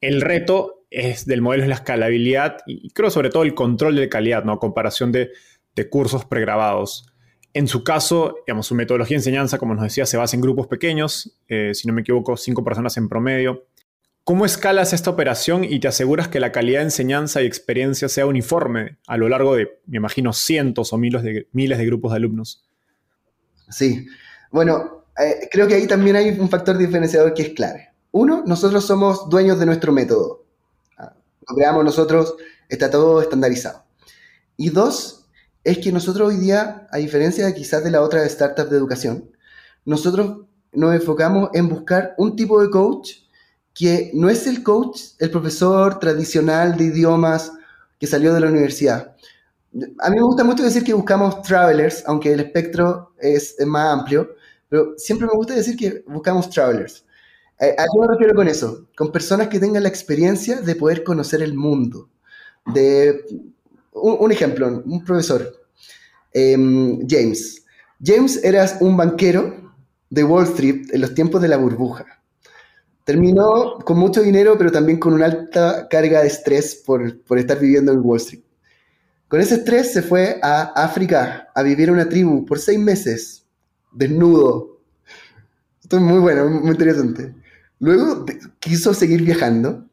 [0.01, 4.09] el reto es del modelo es la escalabilidad y creo sobre todo el control de
[4.09, 4.61] calidad, ¿no?
[4.61, 5.33] comparación de,
[5.79, 7.07] de cursos pregrabados.
[7.55, 10.67] En su caso, digamos, su metodología de enseñanza, como nos decía, se basa en grupos
[10.67, 13.67] pequeños, eh, si no me equivoco, cinco personas en promedio.
[14.25, 18.27] ¿Cómo escalas esta operación y te aseguras que la calidad de enseñanza y experiencia sea
[18.27, 22.17] uniforme a lo largo de, me imagino, cientos o miles de, miles de grupos de
[22.17, 22.63] alumnos?
[23.71, 24.07] Sí,
[24.51, 27.89] bueno, eh, creo que ahí también hay un factor diferenciador que es clave.
[28.13, 30.45] Uno, nosotros somos dueños de nuestro método.
[30.99, 31.15] Ah,
[31.49, 32.37] lo creamos nosotros,
[32.69, 33.85] está todo estandarizado.
[34.57, 35.18] Y dos,
[35.69, 39.31] es que nosotros hoy día, a diferencia quizás de la otra startup de educación,
[39.85, 43.11] nosotros nos enfocamos en buscar un tipo de coach
[43.75, 47.53] que no es el coach, el profesor tradicional de idiomas
[47.99, 49.15] que salió de la universidad.
[50.01, 54.31] A mí me gusta mucho decir que buscamos travelers, aunque el espectro es, más amplio,
[54.71, 57.05] pero siempre me gusta decir que buscamos travelers.
[57.61, 58.87] ¿A qué me refiero con eso?
[58.97, 62.09] Con personas que tengan la experiencia de poder conocer el mundo,
[62.73, 63.23] de
[64.01, 65.53] un, ejemplo, un profesor,
[66.33, 67.65] em, James.
[68.03, 69.73] James era un banquero
[70.11, 72.07] de Wall Street en los tiempos de la burbuja.
[73.05, 77.59] Terminó con mucho dinero, pero también con una alta carga de estrés por, por estar
[77.59, 78.43] viviendo en Wall Street.
[79.29, 83.45] Con ese estrés se fue a África a vivir en una tribu por seis meses,
[83.93, 84.81] desnudo.
[85.83, 87.35] Esto es muy bueno, muy interesante.
[87.79, 88.25] Luego
[88.59, 89.85] quiso seguir viajando.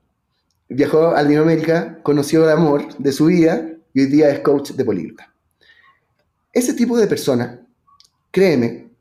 [0.70, 4.84] Viajó a Latinoamérica, conoció el amor de su vida y hoy día es coach de
[4.84, 5.34] políglota.
[6.52, 7.66] Ese tipo de persona,
[8.30, 8.92] créeme,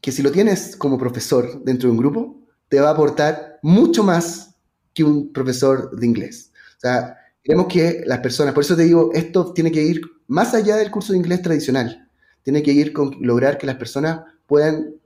[0.00, 4.02] que si lo tienes como profesor dentro de un grupo, te va a aportar mucho
[4.02, 4.56] más
[4.92, 6.50] que un profesor de inglés.
[6.76, 10.54] O sea, queremos que las personas, por eso te digo, esto tiene que ir más
[10.54, 12.08] allá del curso de inglés tradicional.
[12.42, 14.96] Tiene que ir con lograr que las personas puedan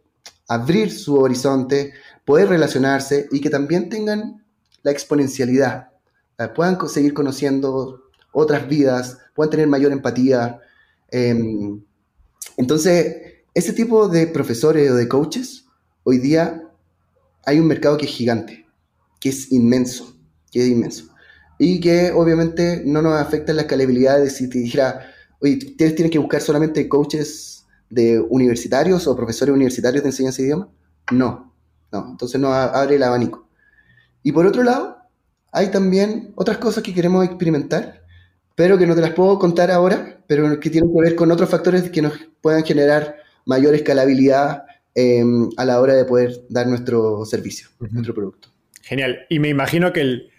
[0.49, 1.93] abrir su horizonte,
[2.25, 4.47] poder relacionarse y que también tengan
[4.83, 5.89] la exponencialidad,
[6.55, 10.61] puedan seguir conociendo otras vidas, puedan tener mayor empatía.
[11.11, 11.83] Em,
[12.57, 13.17] entonces,
[13.55, 15.67] ese tipo de profesores o de coaches,
[16.05, 16.63] hoy día
[17.45, 18.67] hay un mercado que es gigante,
[19.19, 20.17] que es inmenso,
[20.51, 21.07] que es inmenso.
[21.59, 26.11] Y que obviamente no nos afecta la escalabilidad de si te dijera, oye, ustedes tienen
[26.11, 30.69] que buscar solamente coaches de universitarios o profesores universitarios de enseñanza de idioma.
[31.11, 31.53] No,
[31.93, 33.49] no, entonces nos abre el abanico.
[34.23, 34.99] Y por otro lado,
[35.53, 38.00] hay también otras cosas que queremos experimentar
[38.55, 41.49] pero que no te las puedo contar ahora, pero que tienen que ver con otros
[41.49, 47.25] factores que nos puedan generar mayor escalabilidad em, a la hora de poder dar nuestro
[47.25, 48.49] servicio, nuestro producto.
[48.83, 49.21] Genial.
[49.29, 50.31] Y me imagino que el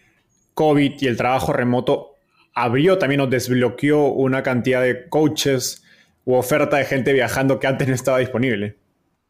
[0.53, 2.15] COVID y el trabajo remoto
[2.53, 5.83] abrió también o desbloqueó una cantidad de coaches
[6.25, 8.77] u oferta de gente viajando que antes no estaba disponible.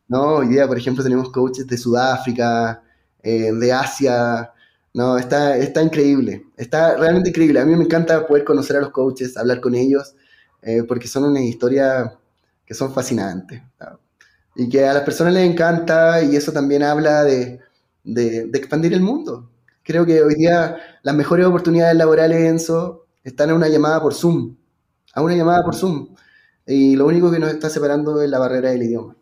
[0.07, 2.83] No, hoy día, por ejemplo, tenemos coaches de Sudáfrica,
[3.23, 4.51] eh, de Asia,
[4.93, 7.59] no, está, está increíble, está realmente increíble.
[7.59, 10.15] A mí me encanta poder conocer a los coaches, hablar con ellos,
[10.61, 12.17] eh, porque son una historia
[12.65, 13.61] que son fascinantes.
[14.55, 17.59] Y que a las personas les encanta y eso también habla de,
[18.03, 19.49] de, expandir el mundo.
[19.83, 24.57] Creo que hoy día las mejores oportunidades laborales, Enzo, están a una llamada por Zoom.
[25.13, 26.15] A una llamada por Zoom.
[26.65, 29.15] Y lo único que nos está separando es la barrera del idioma.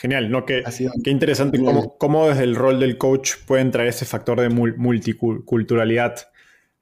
[0.00, 0.46] Genial, ¿no?
[0.46, 0.64] Qué,
[1.04, 1.60] qué interesante
[1.98, 6.16] cómo, desde el rol del coach pueden traer ese factor de multiculturalidad,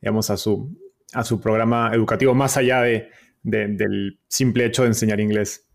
[0.01, 0.79] digamos, a su,
[1.13, 3.09] a su programa educativo, más allá de,
[3.43, 5.67] del simple hecho de enseñar inglés.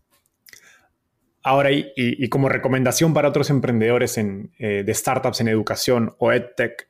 [1.42, 6.88] Ahora, y, como recomendación para otros emprendedores en, eh, de startups en educación o EdTech,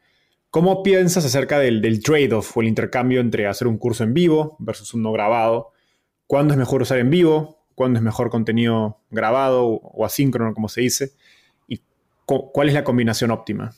[0.50, 4.56] ¿cómo piensas acerca del, del trade-off o el intercambio entre hacer un curso en vivo
[4.60, 5.72] versus uno grabado?
[6.28, 7.63] ¿Cuándo es mejor usar en vivo?
[7.74, 11.12] Cuándo es mejor contenido grabado o asíncrono, como se dice,
[11.68, 11.80] y
[12.26, 13.74] cuál es la combinación óptima.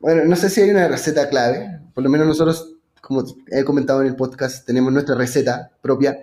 [0.00, 4.00] Bueno, no sé si hay una receta clave, por lo menos nosotros, como he comentado
[4.00, 6.18] en el podcast, tenemos nuestra receta propia,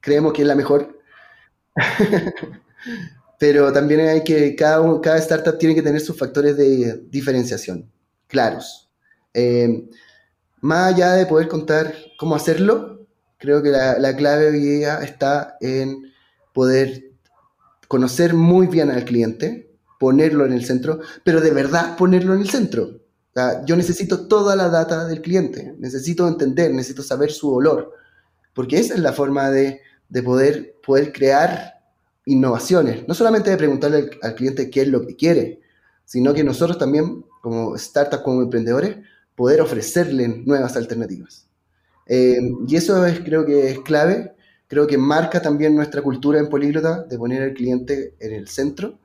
[0.00, 1.00] creemos que es la mejor,
[3.38, 7.90] pero también hay que, cada, cada startup tiene que tener sus factores de diferenciación
[8.26, 8.88] claros.
[9.34, 9.88] Eh,
[10.60, 12.95] más allá de poder contar cómo hacerlo,
[13.38, 16.12] creo que la, la clave hoy día está en
[16.52, 17.12] poder
[17.88, 19.66] conocer muy bien al cliente,
[19.98, 23.00] ponerlo en el centro, pero de verdad ponerlo en el centro.
[23.66, 27.92] yo necesito toda la data del cliente, necesito entender, necesito saber su olor,
[28.54, 31.80] porque esa es la forma de, de poder, poder crear
[32.24, 35.60] innovaciones, no solamente de preguntarle al, al, cliente qué es lo que quiere,
[36.04, 38.96] sino que nosotros también, como startups, como emprendedores,
[39.34, 41.46] poder ofrecerle nuevas alternativas.
[42.06, 44.32] Eh, y eso es, creo que es clave,
[44.68, 48.98] creo que marca también nuestra cultura en Políglota de poner al cliente en el centro,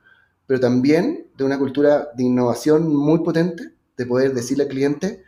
[0.45, 5.23] pero también de una cultura de innovación muy potente, de poder decirle al cliente,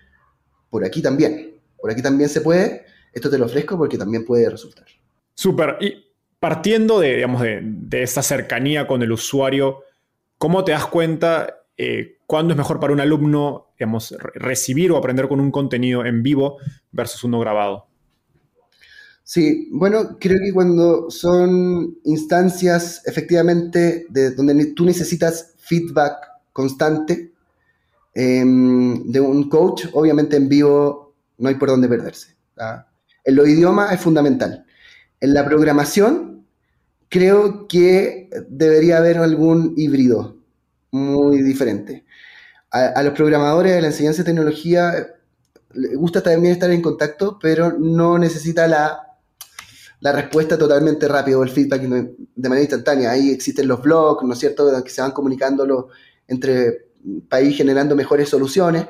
[0.70, 4.50] por aquí también, por aquí también se puede, esto te lo ofrezco porque también puede
[4.50, 4.86] resultar.
[5.36, 5.78] Súper.
[5.82, 6.06] Y
[6.40, 9.80] partiendo de, digamos, de, de esta cercanía con el usuario,
[10.38, 15.28] ¿cómo te das cuenta eh, cuándo es mejor para un alumno digamos, recibir o aprender
[15.28, 16.58] con un contenido en vivo
[16.92, 17.86] versus uno grabado?
[19.24, 27.34] Sí, bueno, creo que cuando son instancias efectivamente de donde tú necesitas feedback constante
[28.16, 32.36] eh, de un coach, obviamente en vivo no hay por dónde perderse.
[33.26, 34.66] En los idiomas es fundamental.
[35.20, 36.48] En la programación
[37.10, 40.43] creo que debería haber algún híbrido
[40.94, 42.06] muy diferente.
[42.72, 45.08] A, los programadores de la enseñanza de tecnología
[45.74, 49.18] les gusta también estar en contacto, pero no necesita la,
[50.00, 53.12] la respuesta totalmente rápida o el feedback de manera instantánea.
[53.12, 55.90] Ahí existen los blogs, ¿no es cierto?, que se van comunicando
[56.28, 56.90] entre
[57.28, 58.86] países generando mejores soluciones.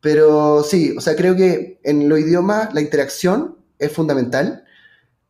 [0.00, 4.64] Pero sí, o sea, creo que en los idiomas la interacción es fundamental.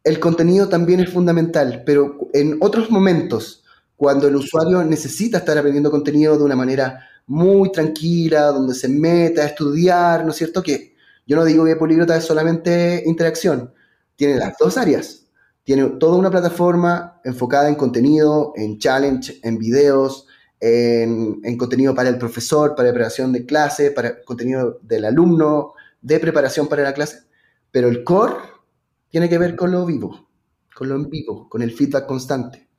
[0.04, 3.64] El contenido también es fundamental, pero en otros momentos
[4.00, 9.42] cuando el usuario necesita estar aprendiendo contenido de una manera muy tranquila, donde se meta
[9.42, 10.62] a estudiar, ¿no es cierto?
[10.62, 10.94] Que
[11.26, 13.74] yo no digo que Poliglota es solamente interacción,
[14.16, 15.26] tiene las dos áreas.
[15.64, 20.26] Tiene toda una plataforma enfocada en contenido, en challenge, en videos,
[20.60, 26.18] en, en contenido para el profesor, para preparación de clase, para contenido del alumno, de
[26.18, 27.24] preparación para la clase.
[27.70, 28.36] Pero el core
[29.10, 30.30] tiene que ver con lo vivo,
[30.74, 32.69] con lo en vivo, con el feedback constante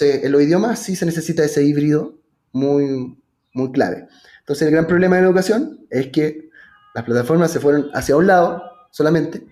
[0.00, 2.18] en los idiomas sí se necesita ese híbrido
[2.52, 3.18] muy,
[3.52, 4.08] muy clave.
[4.40, 6.50] Entonces, el gran problema de la educación es que
[6.94, 9.46] las plataformas se fueron hacia un lado solamente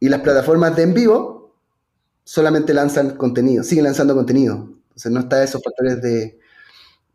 [0.00, 1.56] y las plataformas de en vivo
[2.24, 4.70] solamente lanzan contenido, siguen lanzando contenido.
[4.88, 6.38] Entonces, no está esos factores de,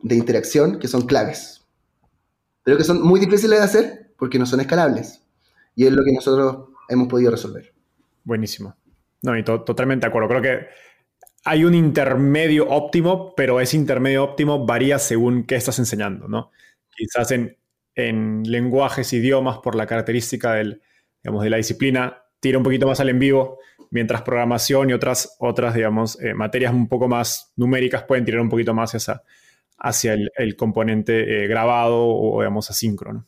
[0.00, 1.66] de interacción que son claves,
[2.62, 5.22] pero que son muy difíciles de hacer porque no son escalables.
[5.74, 7.72] Y es lo que nosotros hemos podido resolver.
[8.24, 8.74] Buenísimo.
[9.22, 10.28] No, y totalmente de acuerdo.
[10.28, 10.66] Creo que
[11.44, 16.50] hay un intermedio óptimo, pero ese intermedio óptimo varía según qué estás enseñando, ¿no?
[16.94, 17.56] Quizás en,
[18.44, 20.80] lenguajes, idiomas, por la característica del,
[21.22, 23.58] digamos, de la disciplina, tira un poquito más al en vivo,
[23.90, 28.48] mientras programación y otras, otras digamos, eh, materias un poco más numéricas pueden tirar un
[28.48, 29.22] poquito más hacia,
[29.78, 33.26] hacia el, componente eh, grabado o, digamos, asíncrono.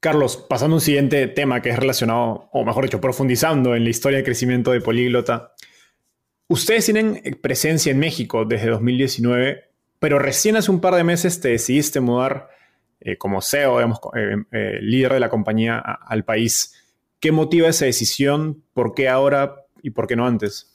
[0.00, 3.90] Carlos, pasando a un siguiente tema que es relacionado, o mejor dicho, profundizando en la
[3.90, 5.52] historia de crecimiento de Políglota,
[6.52, 11.40] Ustedes tienen eh, presencia en México desde 2019, pero recién hace un par de meses
[11.40, 12.50] te decidiste mudar
[13.00, 16.74] eh, como CEO, digamos, eh, líder de la compañía al país.
[17.20, 18.62] ¿Qué motiva esa decisión?
[18.74, 20.70] ¿Por qué ahora y por qué no antes?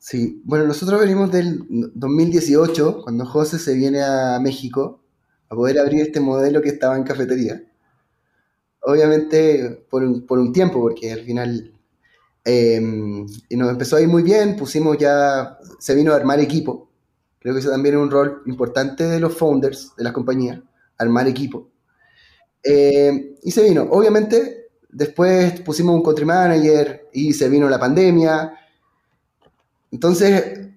[0.00, 1.60] Sí, bueno, nosotros venimos del
[1.94, 5.00] 2018, cuando José se viene a México
[5.48, 7.62] a poder abrir este modelo que estaba en cafetería.
[8.80, 11.73] Obviamente por un, por un tiempo, porque al final
[12.44, 16.90] Em, y nos empezó a ir muy bien, pusimos ya, se vino a armar equipo.
[17.38, 20.60] Creo que eso también es un rol importante de los founders de las compañías,
[20.98, 21.70] armar equipo.
[22.62, 23.82] Em, y se vino.
[23.90, 28.54] Obviamente, después pusimos un country manager y se vino la pandemia.
[29.90, 30.68] Entonces,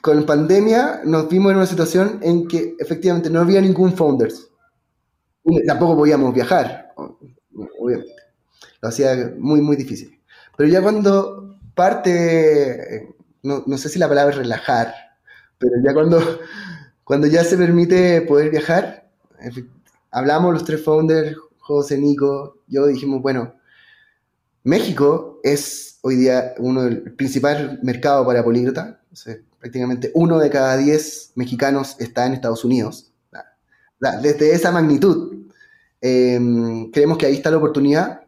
[0.00, 4.48] con pandemia nos vimos en una situación en que efectivamente no había ningún founders.
[5.66, 6.92] Tampoco podíamos viajar,
[7.78, 8.12] obviamente.
[8.80, 10.17] Lo hacía muy, muy difícil.
[10.58, 14.92] Pero ya cuando parte, no, no, sé si la palabra es relajar,
[15.56, 16.20] pero ya cuando,
[17.04, 19.08] cuando ya se permite poder viajar,
[20.10, 23.54] hablamos los tres founders, José, Nico, yo dijimos, bueno,
[24.64, 29.00] México es hoy día uno del principal mercado para políglota.
[29.60, 33.12] prácticamente uno de cada diez mexicanos está en Estados Unidos.
[34.00, 35.36] Desde esa magnitud,
[36.00, 36.40] eh,
[36.92, 38.27] creemos que ahí está la oportunidad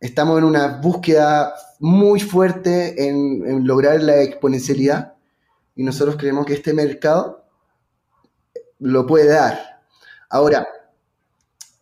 [0.00, 5.14] estamos en una búsqueda muy fuerte en, lograr la exponencialidad.
[5.74, 7.44] y nosotros creemos que este mercado
[8.80, 9.80] lo puede dar.
[10.28, 10.66] Ahora,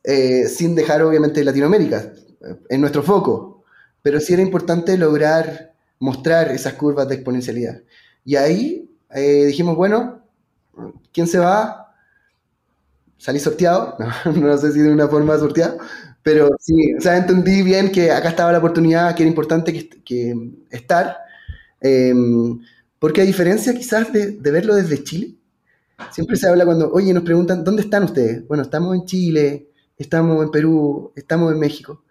[0.05, 2.13] eh, sin dejar obviamente Latinoamérica
[2.69, 3.65] en nuestro foco,
[4.03, 7.83] pero sí era importante lograr mostrar esas curvas de exponencialidad.
[8.25, 10.23] Y ahí eh, dijimos, bueno,
[11.13, 11.95] ¿quién se va?
[13.19, 13.97] Salí sorteado,
[14.35, 15.77] no, sé si de una forma sorteada,
[16.27, 19.73] pero sí, o sea, entendí bien que acá estaba la oportunidad, que era importante
[20.05, 20.35] que,
[20.71, 21.19] estar,
[21.81, 22.59] em,
[22.99, 25.37] porque a diferencia quizás de, de, verlo desde Chile,
[26.11, 28.45] siempre se habla cuando, oye, nos preguntan, ¿dónde están ustedes?
[28.49, 32.03] Bueno, estamos en Chile, estamos en Perú, estamos en México.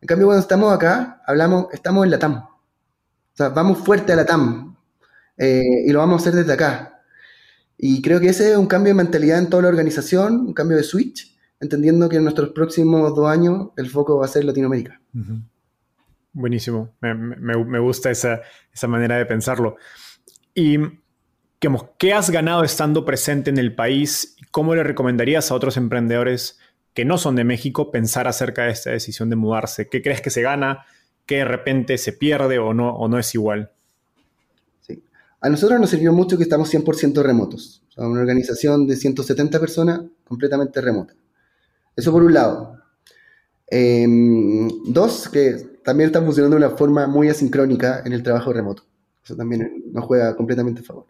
[0.00, 2.44] En cambio, cuando estamos acá, hablamos, estamos en la TAM.
[2.44, 4.76] O sea, vamos fuerte a la TAM
[5.36, 7.02] eh, y lo vamos a hacer desde acá.
[7.76, 10.76] Y creo que ese es un cambio de mentalidad en toda la organización, un cambio
[10.76, 11.33] de switch,
[11.64, 15.00] entendiendo que en nuestros próximos dos años el foco va a ser Latinoamérica.
[16.32, 18.40] Buenísimo, me, gusta esa,
[18.72, 19.76] esa, manera de pensarlo.
[20.54, 20.78] Y,
[21.60, 24.36] digamos, ¿qué has ganado estando presente en el país?
[24.50, 26.58] ¿Cómo le recomendarías a otros emprendedores
[26.92, 29.88] que no son de México pensar acerca de esta decisión de mudarse?
[29.88, 30.84] ¿Qué crees que se gana?
[31.26, 33.70] ¿Qué de repente se pierde o no, o no es igual?
[34.80, 35.04] Sí.
[35.40, 37.84] A nosotros nos sirvió mucho que estamos 100% remotos.
[37.96, 41.14] O una organización de 170 personas completamente remota.
[41.96, 42.78] Eso por un lado.
[43.66, 48.84] Em, dos, que también están funcionando de una forma muy asincrónica en el trabajo remoto.
[49.24, 51.06] Eso también nos juega completamente a favor.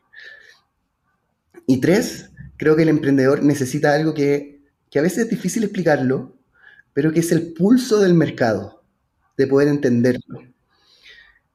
[1.66, 4.54] Y tres, creo que el emprendedor necesita algo que
[4.94, 6.36] que a veces es difícil explicarlo,
[6.92, 8.84] pero que es el pulso del mercado,
[9.36, 10.38] de poder entenderlo.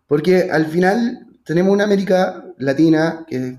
[0.07, 3.57] Porque al final tenemos una América Latina que,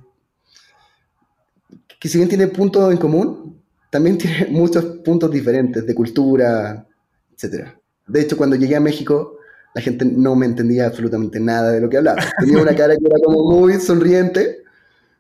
[1.99, 3.60] que si bien tiene puntos en común,
[3.91, 6.87] también tiene muchos puntos diferentes de cultura,
[7.33, 7.69] etc.
[8.07, 9.39] De hecho, cuando llegué a México,
[9.75, 12.23] la gente no me entendía absolutamente nada de lo que hablaba.
[12.41, 14.63] Tenía una cara que era como muy sonriente,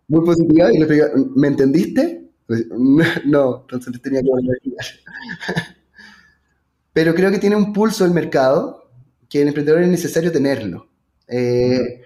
[0.08, 2.30] muy positiva, y le preguntaba, ¿me entendiste?
[2.46, 2.66] Pues,
[3.26, 5.76] no, entonces tenía que volver a
[6.92, 8.90] Pero creo que tiene un pulso el mercado
[9.28, 10.88] que el emprendedor es necesario tenerlo.
[11.28, 12.02] Eh,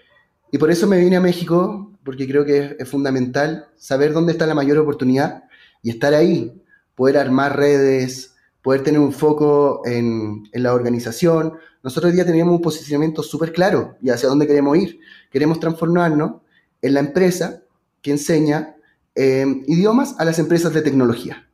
[0.52, 4.46] y por eso me vine a México, porque creo que es, fundamental saber dónde está
[4.46, 5.44] la mayor oportunidad
[5.84, 6.60] y estar ahí,
[6.96, 11.52] poder armar redes, poder tener un foco en, en la organización.
[11.84, 14.98] Nosotros hoy día teníamos un posicionamiento súper claro y hacia dónde queremos ir.
[15.30, 16.40] Queremos transformarnos
[16.82, 17.62] en la empresa
[18.02, 18.74] que enseña
[19.14, 21.46] Em, idiomas a las empresas de tecnología.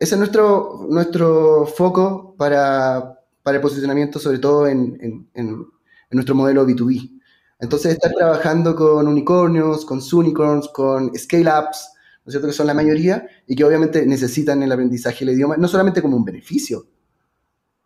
[0.00, 5.66] Ese es nuestro, nuestro foco para, para el posicionamiento, sobre todo en, en,
[6.10, 7.20] nuestro modelo B2B.
[7.60, 11.91] Entonces, estar trabajando con unicornios, con unicorns, con scale-ups,
[12.24, 12.46] ¿no es cierto?
[12.46, 16.16] Que son la mayoría y que obviamente necesitan el aprendizaje del idioma, no solamente como
[16.16, 16.86] un beneficio,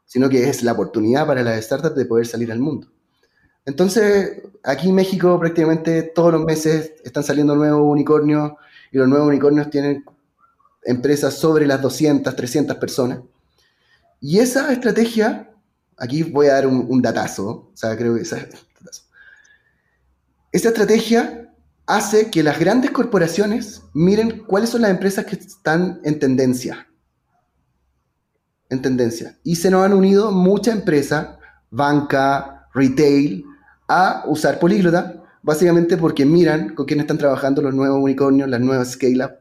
[0.05, 2.89] sino que es la oportunidad para las startups de poder salir al mundo.
[3.65, 8.53] Entonces, aquí en México prácticamente todos los meses están saliendo nuevos unicornios
[8.93, 10.05] y los nuevos unicornios tienen
[10.85, 13.21] empresas sobre las 200, 300 personas.
[14.21, 15.51] Y esa estrategia,
[15.97, 18.47] aquí voy a dar un, datazo, o sea, creo que esa,
[20.53, 21.46] esa estrategia
[21.87, 26.89] hace que las grandes corporaciones miren cuáles son las empresas que están en tendencia.
[28.69, 29.39] En tendencia.
[29.45, 31.39] Y se nos han unido muchas empresas,
[31.71, 33.45] banca, retail,
[33.89, 38.91] a usar políglota, básicamente porque miran con quién están trabajando los nuevos unicornios, las nuevas
[38.93, 39.37] scale-up,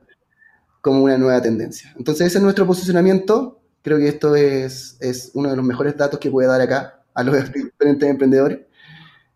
[0.82, 1.92] como una nueva tendencia.
[1.98, 3.60] Entonces ese es nuestro posicionamiento.
[3.82, 7.24] Creo que esto es, es uno de los mejores datos que puede dar acá a
[7.24, 8.60] los diferentes emprendedores,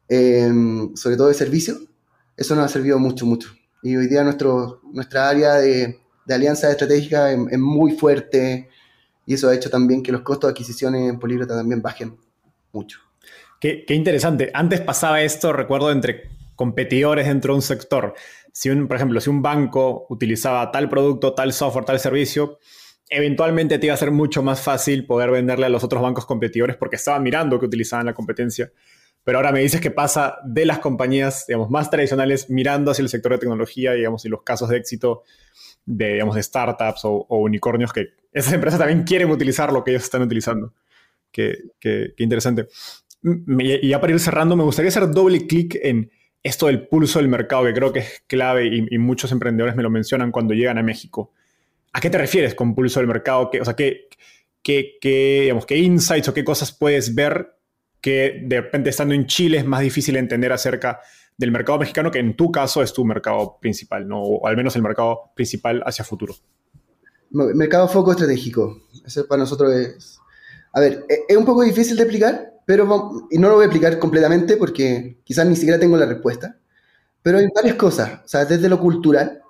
[0.07, 1.88] em, sobre todo de servicio.
[2.39, 3.49] Eso nos ha servido mucho, mucho.
[3.83, 8.69] Y hoy día nuestro, nuestra área de, de alianza estratégica es, muy fuerte
[9.25, 12.17] y eso ha hecho también que los costos de adquisiciones en Políglota también bajen
[12.71, 12.99] mucho.
[13.59, 14.51] Qué, interesante.
[14.53, 18.13] Antes pasaba esto, recuerdo, entre competidores dentro de un sector.
[18.53, 22.59] Si un, por ejemplo, si un banco utilizaba tal producto, tal software, tal servicio,
[23.09, 26.77] eventualmente te iba a ser mucho más fácil poder venderle a los otros bancos competidores
[26.77, 28.71] porque estaban mirando que utilizaban la competencia.
[29.23, 33.09] Pero ahora me dices que pasa de las compañías, digamos, más tradicionales mirando hacia el
[33.09, 35.23] sector de tecnología, digamos, y los casos de éxito
[35.85, 40.21] de, digamos, startups o, unicornios que esas empresas también quieren utilizar lo que ellos están
[40.21, 40.73] utilizando.
[41.31, 42.67] qué, qué interesante.
[43.21, 46.11] Y ya para ir cerrando, me gustaría hacer doble clic en
[46.41, 49.89] esto del pulso del mercado, que creo que es clave y, muchos emprendedores me lo
[49.89, 51.33] mencionan cuando llegan a México.
[51.91, 53.49] ¿A qué te refieres con pulso del mercado?
[53.49, 54.07] ¿Qué, o sea, ¿qué,
[54.61, 57.58] qué, qué, digamos, ¿qué insights o qué cosas puedes ver
[58.01, 60.99] que de repente estando en Chile es más difícil entender acerca
[61.37, 64.21] del mercado mexicano, que en tu caso es tu mercado principal, ¿no?
[64.21, 66.35] o al menos el mercado principal hacia futuro?
[67.31, 68.81] Mercado foco estratégico.
[69.05, 70.19] Eso para nosotros es...
[70.73, 73.67] A ver, e, es un poco difícil de explicar, pero y no lo voy a
[73.67, 76.57] explicar completamente porque quizás ni siquiera tengo la respuesta.
[77.21, 79.41] Pero hay varias cosas, o sea, desde lo cultural,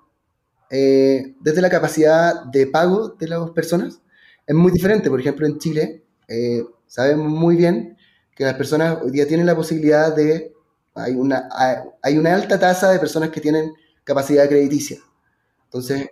[0.69, 4.01] eh, desde la capacidad de pago de las personas,
[4.45, 5.09] es muy diferente.
[5.09, 7.97] Por ejemplo, en Chile, eh, sabemos muy bien
[8.39, 10.53] que las personas hoy día tienen la posibilidad de,
[10.95, 11.49] hay una,
[12.01, 13.73] hay una alta tasa de personas que tienen
[14.05, 14.97] capacidad crediticia.
[15.65, 16.07] Entonces,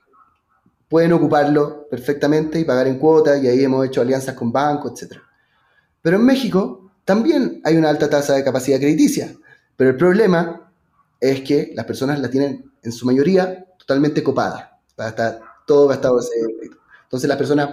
[0.89, 5.21] pueden ocuparlo perfectamente y pagar en cuotas, y ahí hemos hecho alianzas con bancos, etc.
[6.01, 9.33] Pero en México también hay una alta tasa de capacidad crediticia,
[9.77, 10.69] pero el problema
[11.21, 16.19] es que las personas la tienen en su mayoría totalmente copada, está todo gastado
[17.03, 17.69] Entonces las personas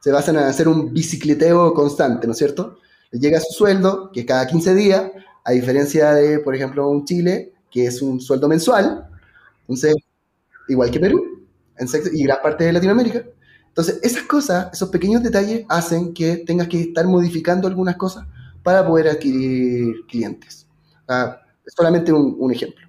[0.00, 2.76] se basan en hacer un bicicleteo constante, ¿no es cierto?
[3.10, 5.10] Les llega su sueldo, que es cada 15 días,
[5.44, 9.08] a diferencia de, por ejemplo, un Chile, que es un sueldo mensual,
[9.62, 9.94] entonces,
[10.68, 11.46] igual que Perú,
[12.12, 13.24] y gran parte de Latinoamérica.
[13.68, 18.26] Entonces, esas cosas, esos pequeños detalles hacen que tengas que estar modificando algunas cosas
[18.62, 20.66] para poder adquirir clientes.
[21.08, 22.88] es solamente un, ejemplo.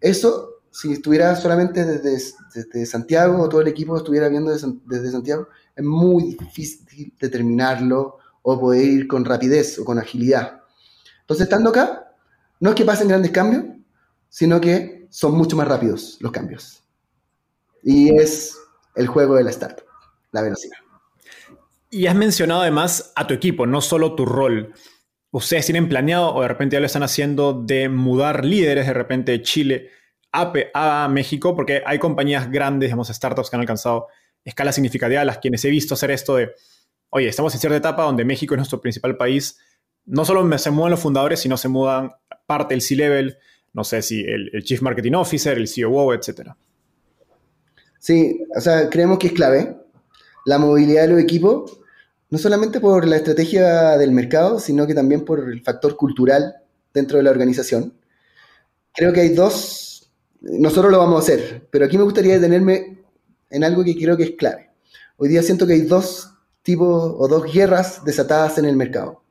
[0.00, 5.84] Eso, si estuviera solamente desde, Santiago o todo el equipo estuviera viendo desde, Santiago, es
[5.84, 10.60] muy difícil determinarlo o poder ir con rapidez o con agilidad.
[11.22, 12.12] Entonces, estando acá,
[12.60, 13.64] no es que pasen grandes cambios,
[14.28, 16.82] sino que son mucho más rápidos los cambios.
[17.82, 18.58] Y es
[18.94, 19.86] el juego de la startup,
[20.30, 20.76] la velocidad.
[21.88, 24.74] Y has mencionado además a tu equipo, no solo tu rol.
[25.30, 29.32] ¿Ustedes tienen planeado o de repente ya lo están haciendo de mudar líderes de repente
[29.32, 29.90] de Chile
[30.32, 31.56] a, México?
[31.56, 34.08] Porque hay compañías grandes, digamos, startups que han alcanzado
[34.44, 36.52] escala significativa, las quienes he visto hacer esto de,
[37.14, 39.56] oye, estamos en cierta etapa donde México es nuestro principal país.
[40.04, 42.10] No solo se mueven los fundadores, sino se mudan
[42.44, 43.38] parte del C-Level,
[43.72, 46.56] no sé si el, Chief Marketing Officer, el COO, etcétera.
[48.00, 49.76] Sí, o sea, creemos que es clave
[50.44, 51.78] la movilidad de los equipos,
[52.30, 56.56] no solamente por la estrategia del mercado, sino que también por el factor cultural
[56.92, 57.94] dentro de la organización.
[58.92, 60.10] Creo que hay dos,
[60.40, 63.04] nosotros lo vamos a hacer, pero aquí me gustaría detenerme
[63.50, 64.70] en algo que creo que es clave.
[65.16, 66.33] Hoy día siento que hay dos
[66.64, 69.22] tipos o dos guerras desatadas en el mercado.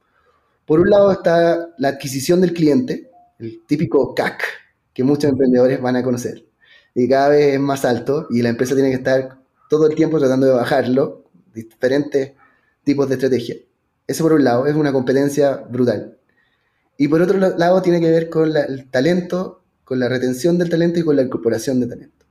[0.65, 4.41] Por un lado está la adquisición del cliente, el típico CAC
[4.93, 6.45] que muchos emprendedores van a conocer
[6.95, 10.19] y cada vez es más alto y la empresa tiene que estar todo el tiempo
[10.19, 12.33] tratando de bajarlo, diferentes
[12.83, 13.55] tipos de estrategia.
[14.05, 16.17] Eso por un lado es una competencia brutal.
[16.97, 20.99] Y por otro lado tiene que ver con el talento, con la retención del talento
[20.99, 22.25] y con la incorporación de talento.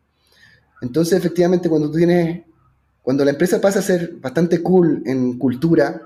[0.80, 2.44] Entonces, efectivamente, cuando tú tienes,
[3.02, 6.02] cuando la empresa pasa a ser bastante cool en cultura,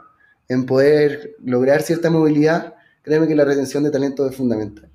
[0.48, 4.90] en poder lograr cierta movilidad, créeme que la retención de talento es fundamental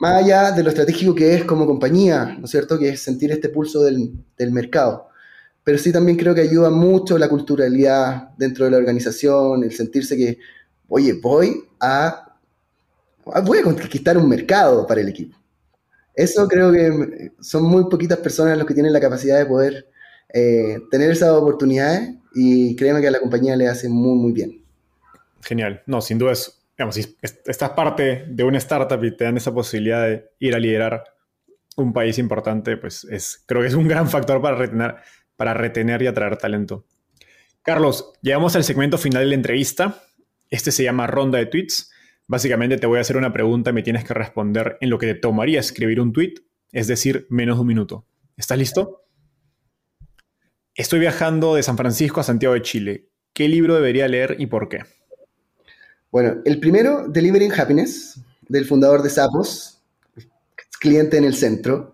[0.00, 2.78] más allá de lo estratégico que es como compañía, ¿no es cierto?
[2.78, 5.08] Que es sentir este pulso del, mercado.
[5.62, 10.16] Pero sí también creo que ayuda mucho la culturalidad dentro de la organización, el sentirse
[10.16, 10.38] que,
[10.88, 12.34] oye, voy a,
[13.44, 15.36] voy a conquistar un mercado para el equipo.
[16.14, 19.86] Eso creo que son muy poquitas personas los que tienen la capacidad de poder
[20.32, 24.62] eh, tener esas oportunidades y créeme que a la compañía le hace muy, muy bien.
[25.42, 25.82] Genial.
[25.86, 29.52] No, sin duda es digamos, si estás parte de una startup y te dan esa
[29.52, 31.04] posibilidad de ir a liderar
[31.76, 34.94] un país importante, pues es, creo que es un gran factor para retener,
[35.36, 36.86] para retener y atraer talento.
[37.60, 40.02] Carlos, llegamos al segmento final de la entrevista.
[40.48, 41.92] Este se llama ronda de tweets.
[42.26, 45.06] Básicamente te voy a hacer una pregunta y me tienes que responder en lo que
[45.06, 46.32] te tomaría escribir un tweet,
[46.72, 48.06] es decir, menos de un minuto.
[48.38, 48.99] ¿Estás listo?
[50.76, 53.08] Estoy viajando de San Francisco a Santiago de Chile.
[53.32, 54.78] ¿Qué libro debería leer y por qué?
[56.12, 59.82] Bueno, el primero, Delivering Happiness, del fundador de Sapos,
[60.80, 61.92] cliente en el centro.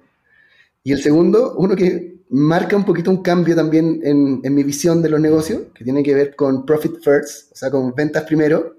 [0.85, 5.09] Y el segundo, uno que marca un poquito un cambio también en, mi visión de
[5.09, 8.77] los negocios, que tiene que ver con Profit First, o sea, con ventas primero.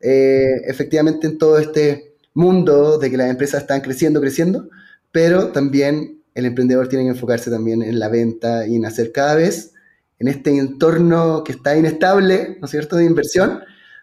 [0.00, 4.68] Eh, efectivamente, en todo este mundo de que las empresas están creciendo, creciendo,
[5.10, 9.36] pero también el emprendedor tiene que enfocarse también en la venta y en hacer cada
[9.36, 9.72] vez
[10.18, 13.60] en este entorno que está inestable, ¿no es cierto?, de inversión,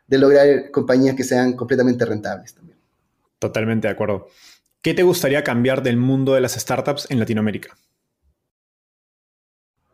[0.08, 2.78] de lograr compañías que sean completamente rentables también.
[3.40, 4.28] Totalmente de acuerdo.
[4.82, 7.78] ¿Qué te gustaría cambiar del mundo de las startups en Latinoamérica?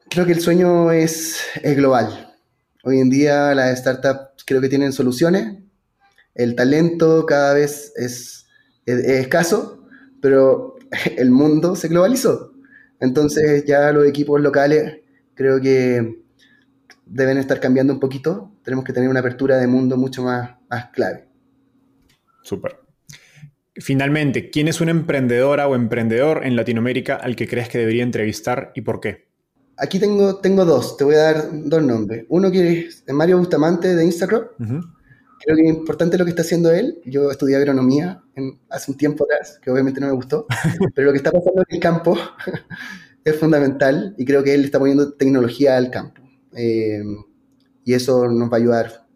[0.10, 2.36] Creo que el sueño es, global.
[2.84, 5.58] Hoy en día las startups creo que tienen soluciones.
[6.36, 8.46] El talento cada vez es,
[8.86, 9.88] escaso,
[10.22, 10.73] pero
[11.18, 12.54] el mundo se globalizó.
[13.00, 15.00] Entonces ya los equipos locales
[15.34, 16.24] creo que
[17.06, 18.52] deben estar cambiando un poquito.
[18.64, 21.28] Tenemos que tener una apertura de mundo mucho más, más clave.
[22.44, 22.78] Súper.
[23.76, 28.72] Finalmente, ¿quién es una emprendedora o emprendedor en Latinoamérica al que crees que debería entrevistar
[28.76, 29.28] y por qué?
[29.78, 32.26] Aquí tengo, tengo dos, te voy a dar dos nombres.
[32.30, 34.44] Uno que es Mario Bustamante de Instagram,
[35.44, 37.02] creo que es importante lo que está haciendo él.
[37.06, 38.24] Yo estudié agronomía
[38.70, 40.46] hace un tiempo atrás, que obviamente no me gustó,
[40.96, 42.18] pero lo que está pasando en el campo
[43.24, 46.22] es fundamental y creo que él está poniendo tecnología al campo.
[46.56, 47.04] Eh,
[47.84, 49.08] y eso nos va a ayudar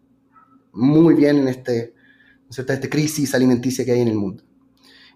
[0.72, 1.94] muy bien en este,
[2.50, 4.44] esta crisis alimenticia que hay en el mundo.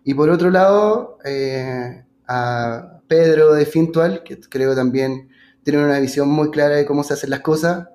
[0.04, 5.28] Y por otro lado, eh, a Pedro de Fintual, que creo también
[5.62, 7.88] tiene una visión muy clara de cómo se hacen las cosas.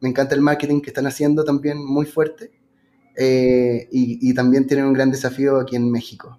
[0.00, 2.50] Me encanta el marketing que están haciendo también muy fuerte.
[3.16, 6.38] Eh, y, también tienen un gran desafío aquí en México.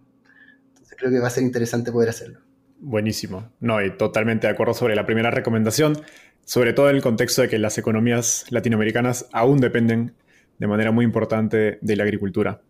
[0.69, 2.39] Entonces creo que va a ser interesante poder hacerlo.
[2.79, 3.49] Buenísimo.
[3.59, 5.97] No, y totalmente de acuerdo sobre la primera recomendación,
[6.43, 10.13] sobre todo en el contexto de que las economías latinoamericanas aún dependen
[10.59, 12.61] de manera muy importante de la agricultura.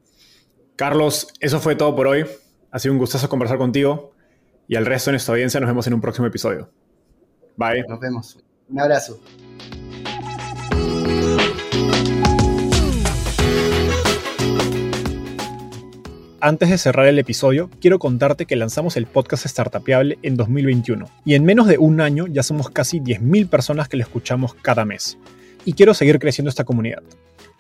[0.75, 2.25] Carlos, eso fue todo por hoy.
[2.71, 4.13] Ha sido un gustazo conversar contigo
[4.67, 6.69] y al resto de nuestra audiencia nos vemos en un próximo episodio.
[7.55, 7.85] Bye.
[7.87, 8.43] Nos vemos.
[8.67, 9.19] Un abrazo.
[16.45, 21.33] Antes de cerrar el episodio, quiero contarte que lanzamos el podcast Startupiable en 2021 y
[21.33, 25.17] en menos de un año ya somos casi 10.000 personas que lo escuchamos cada mes.
[25.65, 27.01] Y quiero seguir creciendo esta comunidad.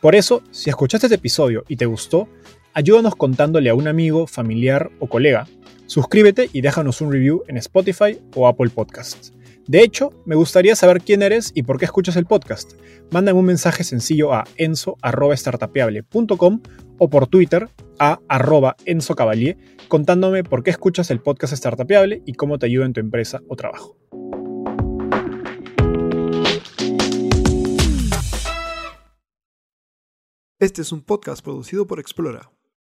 [0.01, 2.29] Por eso, si escuchaste este episodio y te gustó,
[2.75, 5.47] ayúdanos contándole a un amigo, familiar o colega.
[5.87, 9.33] Suscríbete y déjanos un review en Spotify o Apple Podcasts.
[9.67, 12.73] De hecho, me gustaría saber quién eres y por qué escuchas el podcast.
[13.11, 16.61] Mándame un mensaje sencillo a enzo.startapeable.com
[16.97, 18.75] o por Twitter a arroba
[19.87, 23.55] contándome por qué escuchas el podcast Startapeable y cómo te ayuda en tu empresa o
[23.55, 23.97] trabajo.
[30.59, 32.54] Este es un podcast producido por Explora.